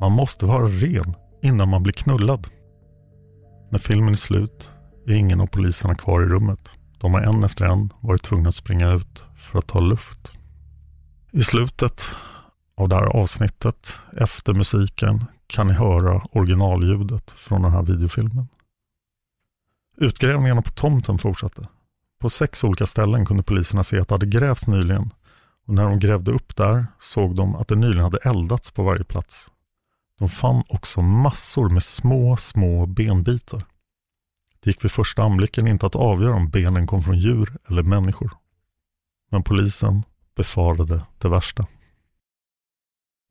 [0.01, 2.47] Man måste vara ren innan man blir knullad.
[3.71, 4.71] När filmen är slut
[5.07, 6.61] är ingen av poliserna kvar i rummet.
[7.01, 10.33] De har en efter en varit tvungna att springa ut för att ta luft.
[11.33, 12.03] I slutet
[12.77, 18.49] av det här avsnittet, efter musiken, kan ni höra originalljudet från den här videofilmen.
[20.03, 21.69] Utgrävningarna på tomten fortsatte.
[22.21, 25.11] På sex olika ställen kunde poliserna se att det hade grävts nyligen
[25.67, 29.05] och när de grävde upp där såg de att det nyligen hade eldats på varje
[29.05, 29.51] plats.
[30.19, 33.65] De fann också massor med små, små benbitar.
[34.61, 38.31] Det gick vid första anblicken inte att avgöra om benen kom från djur eller människor.
[39.31, 40.03] Men polisen
[40.37, 41.67] befarade det värsta.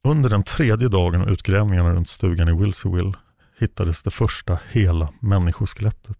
[0.07, 3.13] Under den tredje dagen av utgrävningarna runt stugan i Wilseyville
[3.59, 6.17] hittades det första hela människoskelettet.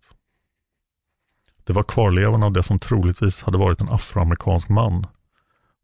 [1.64, 5.06] Det var kvarlevorna av det som troligtvis hade varit en afroamerikansk man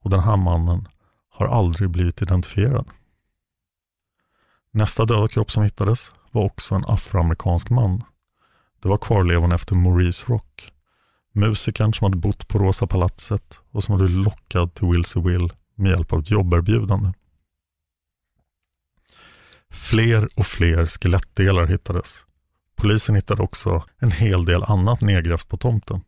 [0.02, 0.88] och den här mannen
[1.30, 2.90] har aldrig blivit identifierad.
[4.72, 8.04] Nästa döda kropp som hittades var också en afroamerikansk man.
[8.80, 10.74] Det var kvarlevorna efter Maurice Rock,
[11.32, 15.92] musikern som hade bott på Rosa palatset och som hade blivit lockad till Wilseyville med
[15.92, 17.14] hjälp av ett jobberbjudande.
[19.70, 22.25] Fler och fler skelettdelar hittades.
[22.76, 26.02] Polisen hittade också en hel del annat nedgrävt på tomten.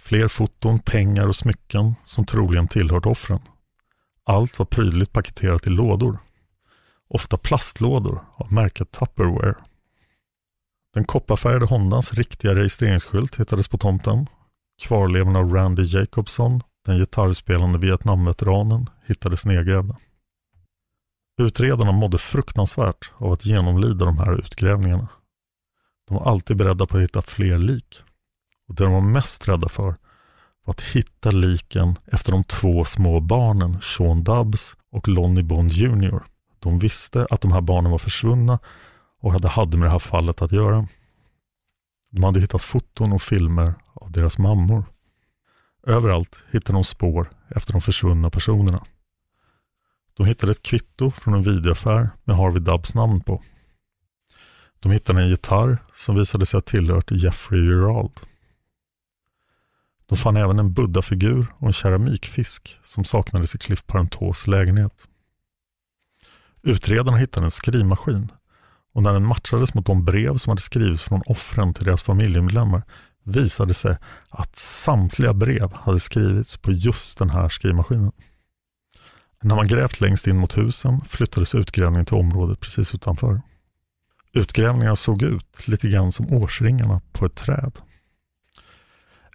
[0.00, 3.40] Fler foton, pengar och smycken som troligen tillhört offren.
[4.24, 6.18] Allt var prydligt paketerat i lådor.
[7.08, 9.54] Ofta plastlådor av märket Tupperware.
[10.94, 14.26] Den kopparfärgade Hondans riktiga registreringsskylt hittades på tomten.
[14.82, 19.96] Kvarlevorna av Randy Jacobson, den gitarrspelande Vietnamveteranen, hittades nedgrävda.
[21.40, 25.08] Utredarna mådde fruktansvärt av att genomlida de här utgrävningarna.
[26.08, 28.02] De var alltid beredda på att hitta fler lik.
[28.68, 29.96] Och det de var mest rädda för
[30.64, 36.20] var att hitta liken efter de två små barnen Sean Dubbs och Lonnie Bond Jr.
[36.58, 38.58] De visste att de här barnen var försvunna
[39.20, 40.88] och hade, hade med det här fallet att göra.
[42.10, 44.84] De hade hittat foton och filmer av deras mammor.
[45.86, 48.84] Överallt hittade de spår efter de försvunna personerna.
[50.16, 53.42] De hittade ett kvitto från en videoaffär med Harvey Dubbs namn på.
[54.80, 58.20] De hittade en gitarr som visade sig ha tillhört Jeffrey Gerald.
[60.06, 65.06] De fann även en buddhafigur och en keramikfisk som saknades i Cliff Parentos lägenhet.
[66.62, 68.32] Utredarna hittade en skrivmaskin
[68.92, 72.82] och när den matchades mot de brev som hade skrivits från offren till deras familjemedlemmar
[73.22, 73.96] visade sig
[74.28, 78.12] att samtliga brev hade skrivits på just den här skrivmaskinen.
[79.42, 83.42] När man grävt längst in mot husen flyttades utgrävningen till området precis utanför.
[84.32, 87.72] Utgrävningarna såg ut lite grann som årsringarna på ett träd.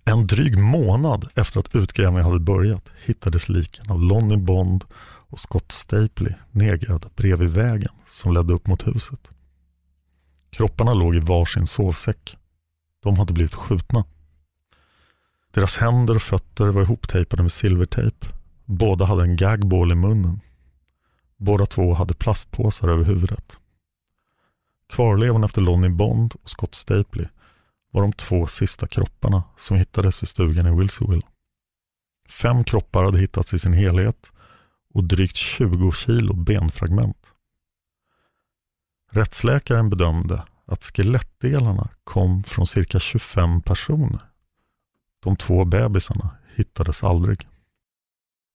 [0.06, 4.86] En dryg månad efter att utgrävningen hade börjat hittades liken av Lonnie Bond
[5.30, 9.32] och Scott Stapley nedgrävda bredvid vägen som ledde upp mot huset.
[10.50, 12.38] Kropparna låg i varsin sovsäck.
[13.04, 14.06] De hade blivit skjutna.
[15.54, 18.28] Deras händer och fötter var ihoptejpade med silvertejp.
[18.66, 20.39] Båda hade en gagball i munnen.
[21.38, 23.60] Båda två hade plastpåsar över huvudet.
[24.94, 27.28] Kvarlevorna efter Lonnie Bond och Scott Stapley
[27.91, 31.28] var de två sista kropparna som hittades vid stugan i Wilsonville.
[32.30, 34.32] Fem kroppar hade hittats i sin helhet
[34.94, 37.18] och drygt 20 kilo benfragment.
[39.12, 44.20] Rättsläkaren bedömde att skelettdelarna kom från cirka 25 personer.
[45.24, 47.48] De två bebisarna hittades aldrig.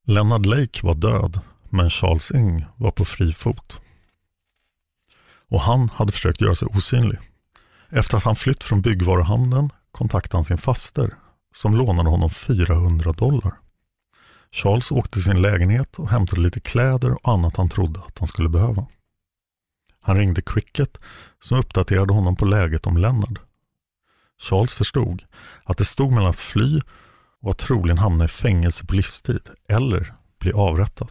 [0.06, 3.80] Leonard Lake var död, men Charles Ng var på fri fot.
[5.48, 7.18] Och han hade försökt göra sig osynlig.
[7.88, 11.14] Efter att han flytt från byggvaruhandeln kontaktade han sin faster
[11.54, 13.54] som lånade honom 400 dollar.
[14.52, 18.28] Charles åkte till sin lägenhet och hämtade lite kläder och annat han trodde att han
[18.28, 18.86] skulle behöva.
[20.00, 20.98] Han ringde Cricket
[21.40, 23.40] som uppdaterade honom på läget om Leonard.
[24.40, 25.24] Charles förstod
[25.64, 26.80] att det stod mellan att fly
[27.40, 31.08] och att troligen hamna i fängelse på livstid eller bli avrättad.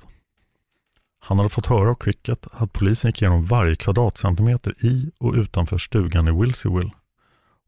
[1.28, 5.78] Han hade fått höra av Cricket att polisen gick igenom varje kvadratcentimeter i och utanför
[5.78, 6.92] stugan i Wilseyville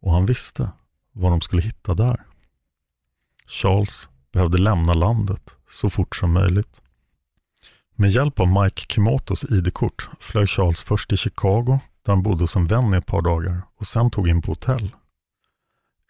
[0.02, 0.70] och han visste
[1.12, 2.26] vad de skulle hitta där.
[3.48, 6.82] Charles behövde lämna landet så fort som möjligt.
[7.96, 12.56] Med hjälp av Mike Kimotos ID-kort flög Charles först till Chicago där han bodde hos
[12.56, 14.96] en vän i ett par dagar och sen tog in på hotell.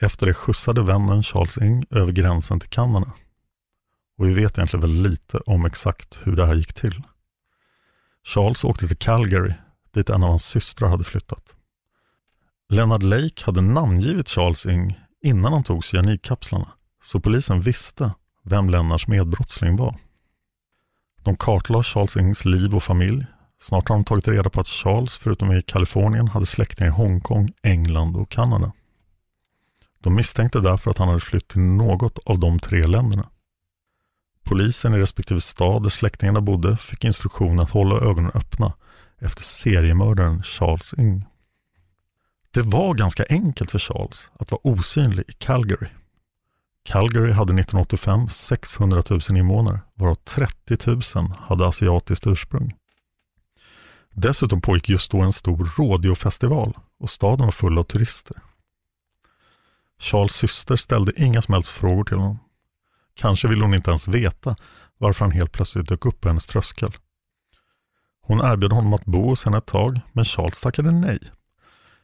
[0.02, 3.12] Efter det skjutsade vännen Charles Ing över gränsen till Kanada.
[4.18, 7.04] Och vi vet egentligen väldigt lite om exakt hur det här gick till.
[8.26, 9.54] Charles åkte till Calgary,
[9.94, 11.56] dit en av hans systrar hade flyttat.
[12.70, 16.72] Leonard Lake hade namngivit Charles Ing innan han tog cyaninkapslarna,
[17.04, 18.12] så polisen visste
[18.44, 19.96] vem Lennarts medbrottsling var.
[21.24, 23.26] De kartlade Charles Ings liv och familj.
[23.62, 27.50] Snart har de tagit reda på att Charles, förutom i Kalifornien, hade släktingar i Hongkong,
[27.64, 28.72] England och Kanada.
[30.04, 33.30] De misstänkte därför att han hade flytt till något av de tre länderna.
[34.50, 38.74] Polisen i respektive stad där släktingarna bodde fick instruktion att hålla ögonen öppna
[39.20, 41.26] efter seriemördaren Charles Ng.
[42.52, 45.88] Det var ganska enkelt för Charles att vara osynlig i Calgary.
[46.84, 50.78] Calgary hade 1985 600 000 invånare, varav 30
[51.16, 52.76] 000 hade asiatiskt ursprung.
[54.12, 58.38] Dessutom pågick just då en stor radiofestival och staden var full av turister.
[60.00, 62.40] Charles syster ställde inga som helst frågor till honom.
[63.20, 64.56] Kanske ville hon inte ens veta
[64.98, 66.98] varför han helt plötsligt dök upp på hennes tröskel.
[68.22, 71.20] Hon erbjöd honom att bo hos henne ett tag, men Charles tackade nej.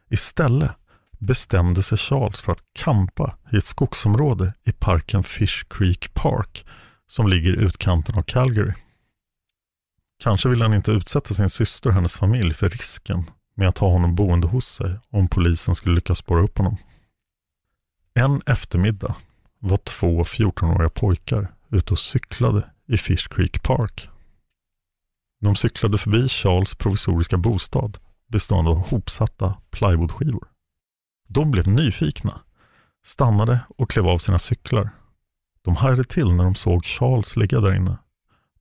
[0.09, 0.71] Istället
[1.19, 6.65] bestämde sig Charles för att kampa i ett skogsområde i parken Fish Creek Park
[7.07, 8.73] som ligger i utkanten av Calgary.
[10.23, 13.89] Kanske ville han inte utsätta sin syster och hennes familj för risken med att ha
[13.89, 16.77] honom boende hos sig om polisen skulle lyckas spåra upp honom.
[18.13, 19.15] En eftermiddag
[19.65, 24.09] var två 14-åriga pojkar ute och cyklade i Fish Creek Park.
[25.41, 27.97] De cyklade förbi Charles provisoriska bostad
[28.27, 30.47] bestående av hopsatta plywoodskivor.
[31.27, 32.41] De blev nyfikna,
[33.05, 34.89] stannade och klev av sina cyklar.
[35.61, 37.97] De hajade till när de såg Charles ligga där inne.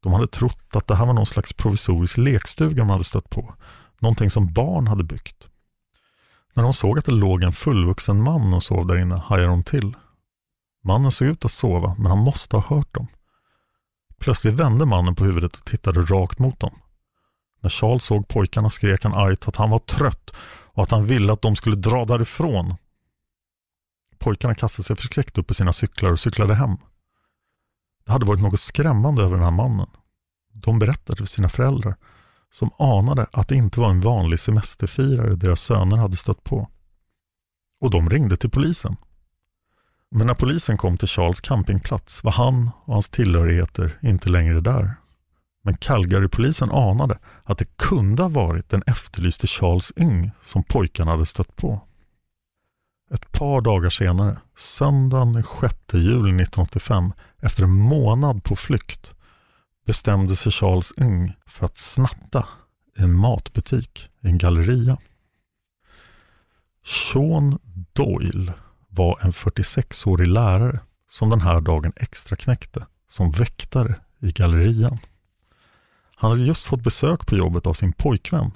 [0.01, 3.55] De hade trott att det här var någon slags provisorisk lekstuga de hade stött på.
[3.99, 5.49] Någonting som barn hade byggt.
[6.55, 9.63] När de såg att det låg en fullvuxen man och sov där inne hajade de
[9.63, 9.97] till.
[10.85, 13.07] Mannen såg ut att sova, men han måste ha hört dem.
[14.19, 16.79] Plötsligt vände mannen på huvudet och tittade rakt mot dem.
[17.61, 20.31] När Charles såg pojkarna skrek han argt att han var trött
[20.67, 22.75] och att han ville att de skulle dra därifrån.
[24.19, 26.77] Pojkarna kastade sig förskräckt upp på sina cyklar och cyklade hem.
[28.05, 29.89] Det hade varit något skrämmande över den här mannen.
[30.53, 31.97] De berättade för sina föräldrar
[32.51, 36.69] som anade att det inte var en vanlig semesterfirare deras söner hade stött på.
[37.81, 38.97] Och de ringde till polisen.
[40.17, 44.95] Men när polisen kom till Charles campingplats var han och hans tillhörigheter inte längre där.
[45.63, 51.27] Men Calgary-polisen anade att det kunde ha varit den efterlyste Charles Yng som pojkarna hade
[51.27, 51.81] stött på.
[53.11, 59.15] Ett par dagar senare, söndagen den 6 juli 1985, efter en månad på flykt,
[59.87, 62.49] bestämde sig Charles Yng för att snatta
[62.99, 64.99] i en matbutik i en galleria.
[66.85, 67.59] Sean
[67.93, 68.53] Doyle
[68.97, 70.81] var en 46-årig lärare
[71.11, 74.99] som den här dagen extra knäckte som väktare i gallerian.
[76.17, 78.51] Han hade just fått besök på jobbet av sin pojkvän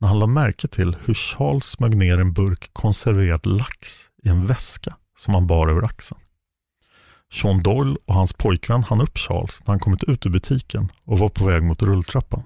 [0.00, 4.46] när han lade märke till hur Charles smög ner en burk konserverad lax i en
[4.46, 6.20] väska som han bar över axeln.
[7.32, 11.18] Sean Doyle och hans pojkvän hann upp Charles när han kommit ut ur butiken och
[11.18, 12.42] var på väg mot rulltrappan.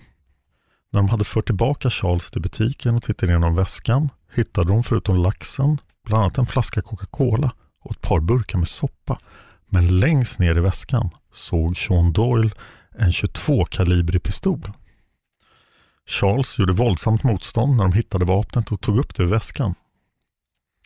[0.93, 5.16] När de hade fört tillbaka Charles till butiken och tittade igenom väskan hittade de förutom
[5.16, 9.18] laxen bland annat en flaska Coca-Cola och ett par burkar med soppa.
[9.68, 12.50] Men längst ner i väskan såg Sean Doyle
[12.98, 14.72] en 22-kalibrig pistol.
[16.09, 19.74] Charles gjorde våldsamt motstånd när de hittade vapnet och tog upp det ur väskan.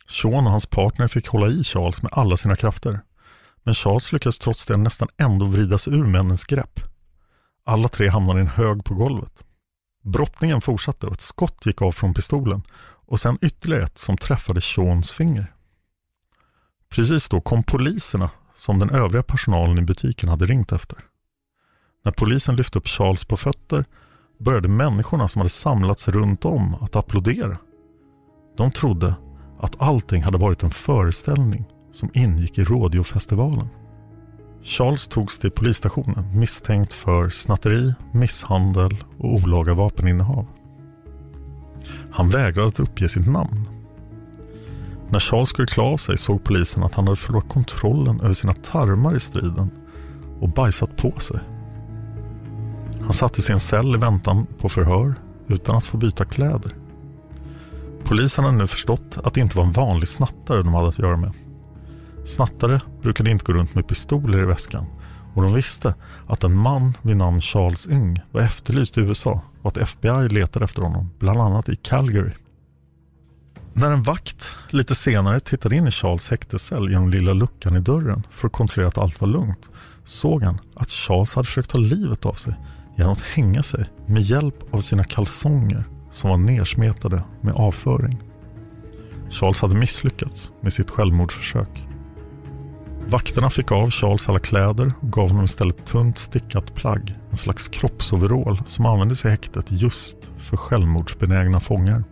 [0.09, 3.01] Sean och hans partner fick hålla i Charles med alla sina krafter.
[3.63, 6.81] Men Charles lyckades trots det nästan ändå vrida sig ur männens grepp.
[7.65, 9.45] Alla tre hamnade i en hög på golvet.
[10.03, 12.63] Brottningen fortsatte och ett skott gick av från pistolen
[13.11, 15.53] och sen ytterligare ett som träffade Seans finger.
[16.89, 20.99] Precis då kom poliserna som den övriga personalen i butiken hade ringt efter.
[22.05, 23.85] När polisen lyfte upp Charles på fötter
[24.39, 27.59] började människorna som hade samlats runt om att applådera.
[28.57, 29.15] De trodde
[29.61, 33.69] att allting hade varit en föreställning som ingick i radiofestivalen.
[34.63, 40.47] Charles togs till polisstationen misstänkt för snatteri, misshandel och olaga vapeninnehav.
[42.11, 43.69] Han vägrade att uppge sitt namn.
[45.11, 48.53] När Charles skulle klä av sig såg polisen att han hade förlorat kontrollen över sina
[48.53, 49.71] tarmar i striden
[50.41, 51.41] och bajsat på sig.
[53.01, 55.15] Han sattes i en cell i väntan på förhör
[55.49, 56.75] utan att få byta kläder.
[58.05, 61.17] Polisen hade nu förstått att det inte var en vanlig snattare de hade att göra
[61.17, 61.33] med.
[62.25, 64.87] Snattare brukade inte gå runt med pistoler i väskan
[65.35, 65.95] och de visste
[66.27, 70.65] att en man vid namn Charles Ng var efterlyst i USA och att FBI letade
[70.65, 72.33] efter honom, bland annat i Calgary.
[73.73, 78.23] När en vakt lite senare tittade in i Charles häktescell genom lilla luckan i dörren
[78.31, 79.69] för att kontrollera att allt var lugnt
[80.05, 82.55] såg han att Charles hade försökt ta livet av sig
[82.97, 88.23] genom att hänga sig med hjälp av sina kalsonger som var nersmetade med avföring.
[89.31, 91.87] Charles hade misslyckats med sitt självmordsförsök.
[93.09, 97.69] Vakterna fick av Charles alla kläder och gav honom istället tunt stickat plagg, en slags
[97.69, 102.05] kroppsoverall som användes i häktet just för självmordsbenägna fångar.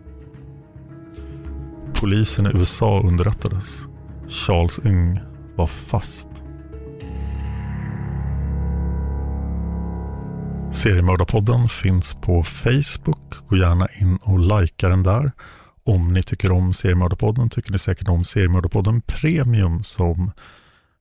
[1.93, 3.79] Polisen i USA underrättades.
[4.27, 5.19] Charles Ung
[5.55, 6.27] var fast.
[10.71, 13.33] Seriemördarpodden finns på Facebook.
[13.47, 15.31] Gå gärna in och likea den där.
[15.83, 20.31] Om ni tycker om Seriemördarpodden tycker ni säkert om Seriemördarpodden Premium som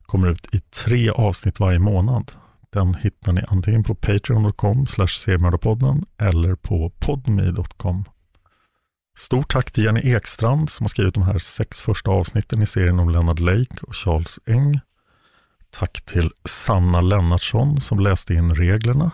[0.08, 2.32] kommer ut i tre avsnitt varje månad.
[2.72, 8.04] Den hittar ni antingen på patreon.com seriemördarpodden eller på podme.com.
[9.18, 12.98] Stort tack till Jenny Ekstrand som har skrivit de här sex första avsnitten i serien
[12.98, 14.80] om Leonard Lake och Charles Eng.
[15.70, 19.10] Tack till Sanna Lennartsson som läste in reglerna.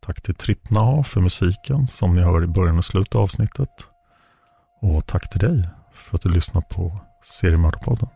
[0.00, 3.68] Tack till Trippnaha för musiken som ni hör i början och slutet av avsnittet.
[4.80, 8.08] Och tack till dig för att du lyssnar på Seriemördarpodden.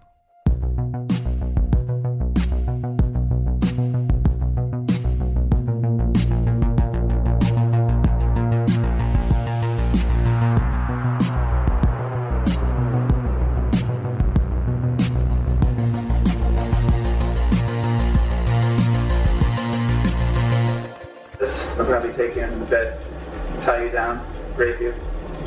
[24.56, 24.94] Rape you,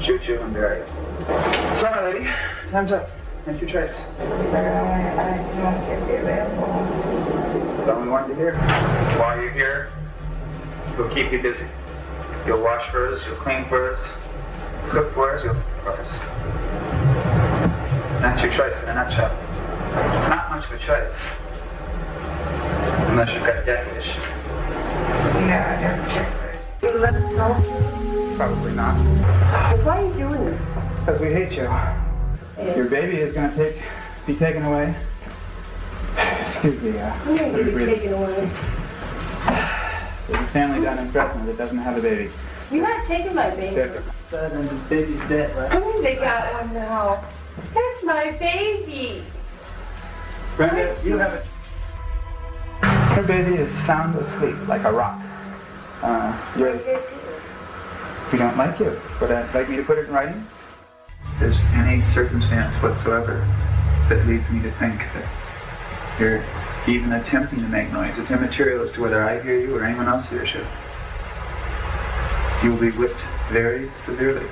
[0.01, 0.86] shoot you, and bury you.
[1.80, 2.30] Sorry, lady.
[2.72, 3.10] Time's up.
[3.47, 3.93] Make your choice.
[7.78, 8.55] That's all we wanted to hear.
[9.18, 9.91] While you're here,
[10.97, 11.66] we'll keep you busy.
[12.45, 13.99] You'll wash for us, you'll clean for us,
[14.89, 16.10] cook for us, you'll for us.
[18.22, 19.32] That's your choice in a nutshell.
[19.88, 21.16] It's not much of a choice.
[23.10, 24.07] Unless you've got a death wish.
[25.47, 25.68] No, I
[26.82, 26.93] don't.
[26.93, 27.99] You let us know.
[28.40, 28.96] Probably not.
[29.84, 30.62] Why are you doing this?
[31.00, 31.68] Because we hate you.
[32.74, 33.82] Your baby is going to take,
[34.26, 34.96] be taken away.
[36.16, 37.00] Excuse me.
[37.00, 37.90] Uh, I'm going to be breathe.
[37.96, 38.50] taken away.
[40.30, 42.32] There's a family down in Fresno that doesn't have a baby.
[42.72, 43.76] You're not taking my baby.
[43.76, 45.72] Their son and his baby's dead, right?
[45.74, 47.26] Oh, they got one now.
[47.74, 49.22] That's my baby.
[50.56, 51.46] Brenda, you have it.
[52.86, 55.20] Her baby is sound asleep, like a rock.
[56.02, 56.80] Uh, you're,
[58.32, 59.00] we don't like you.
[59.22, 60.46] Would I like me to put it in writing?
[61.34, 63.46] If there's any circumstance whatsoever
[64.08, 65.28] that leads me to think that
[66.20, 66.44] you're
[66.88, 70.08] even attempting to make noise, it's immaterial as to whether I hear you or anyone
[70.08, 70.66] else hears you.
[72.64, 73.20] You will be whipped
[73.50, 74.46] very severely.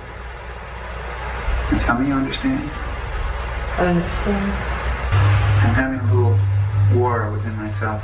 [1.71, 2.69] And tell me you understand.
[3.77, 4.51] I understand.
[5.61, 6.39] I'm having a little
[6.97, 8.01] war within myself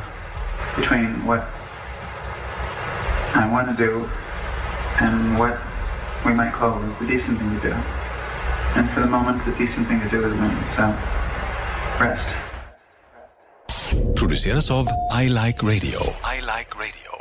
[0.75, 1.47] between what
[3.35, 4.09] I want to do
[5.03, 5.55] and what
[6.25, 7.75] we might call is the decent thing to do.
[8.75, 10.55] And for the moment, the decent thing to do is win.
[10.75, 10.95] So, uh,
[11.99, 12.27] rest.
[14.15, 15.99] produceras av I Like Radio.
[16.23, 17.12] I like radio.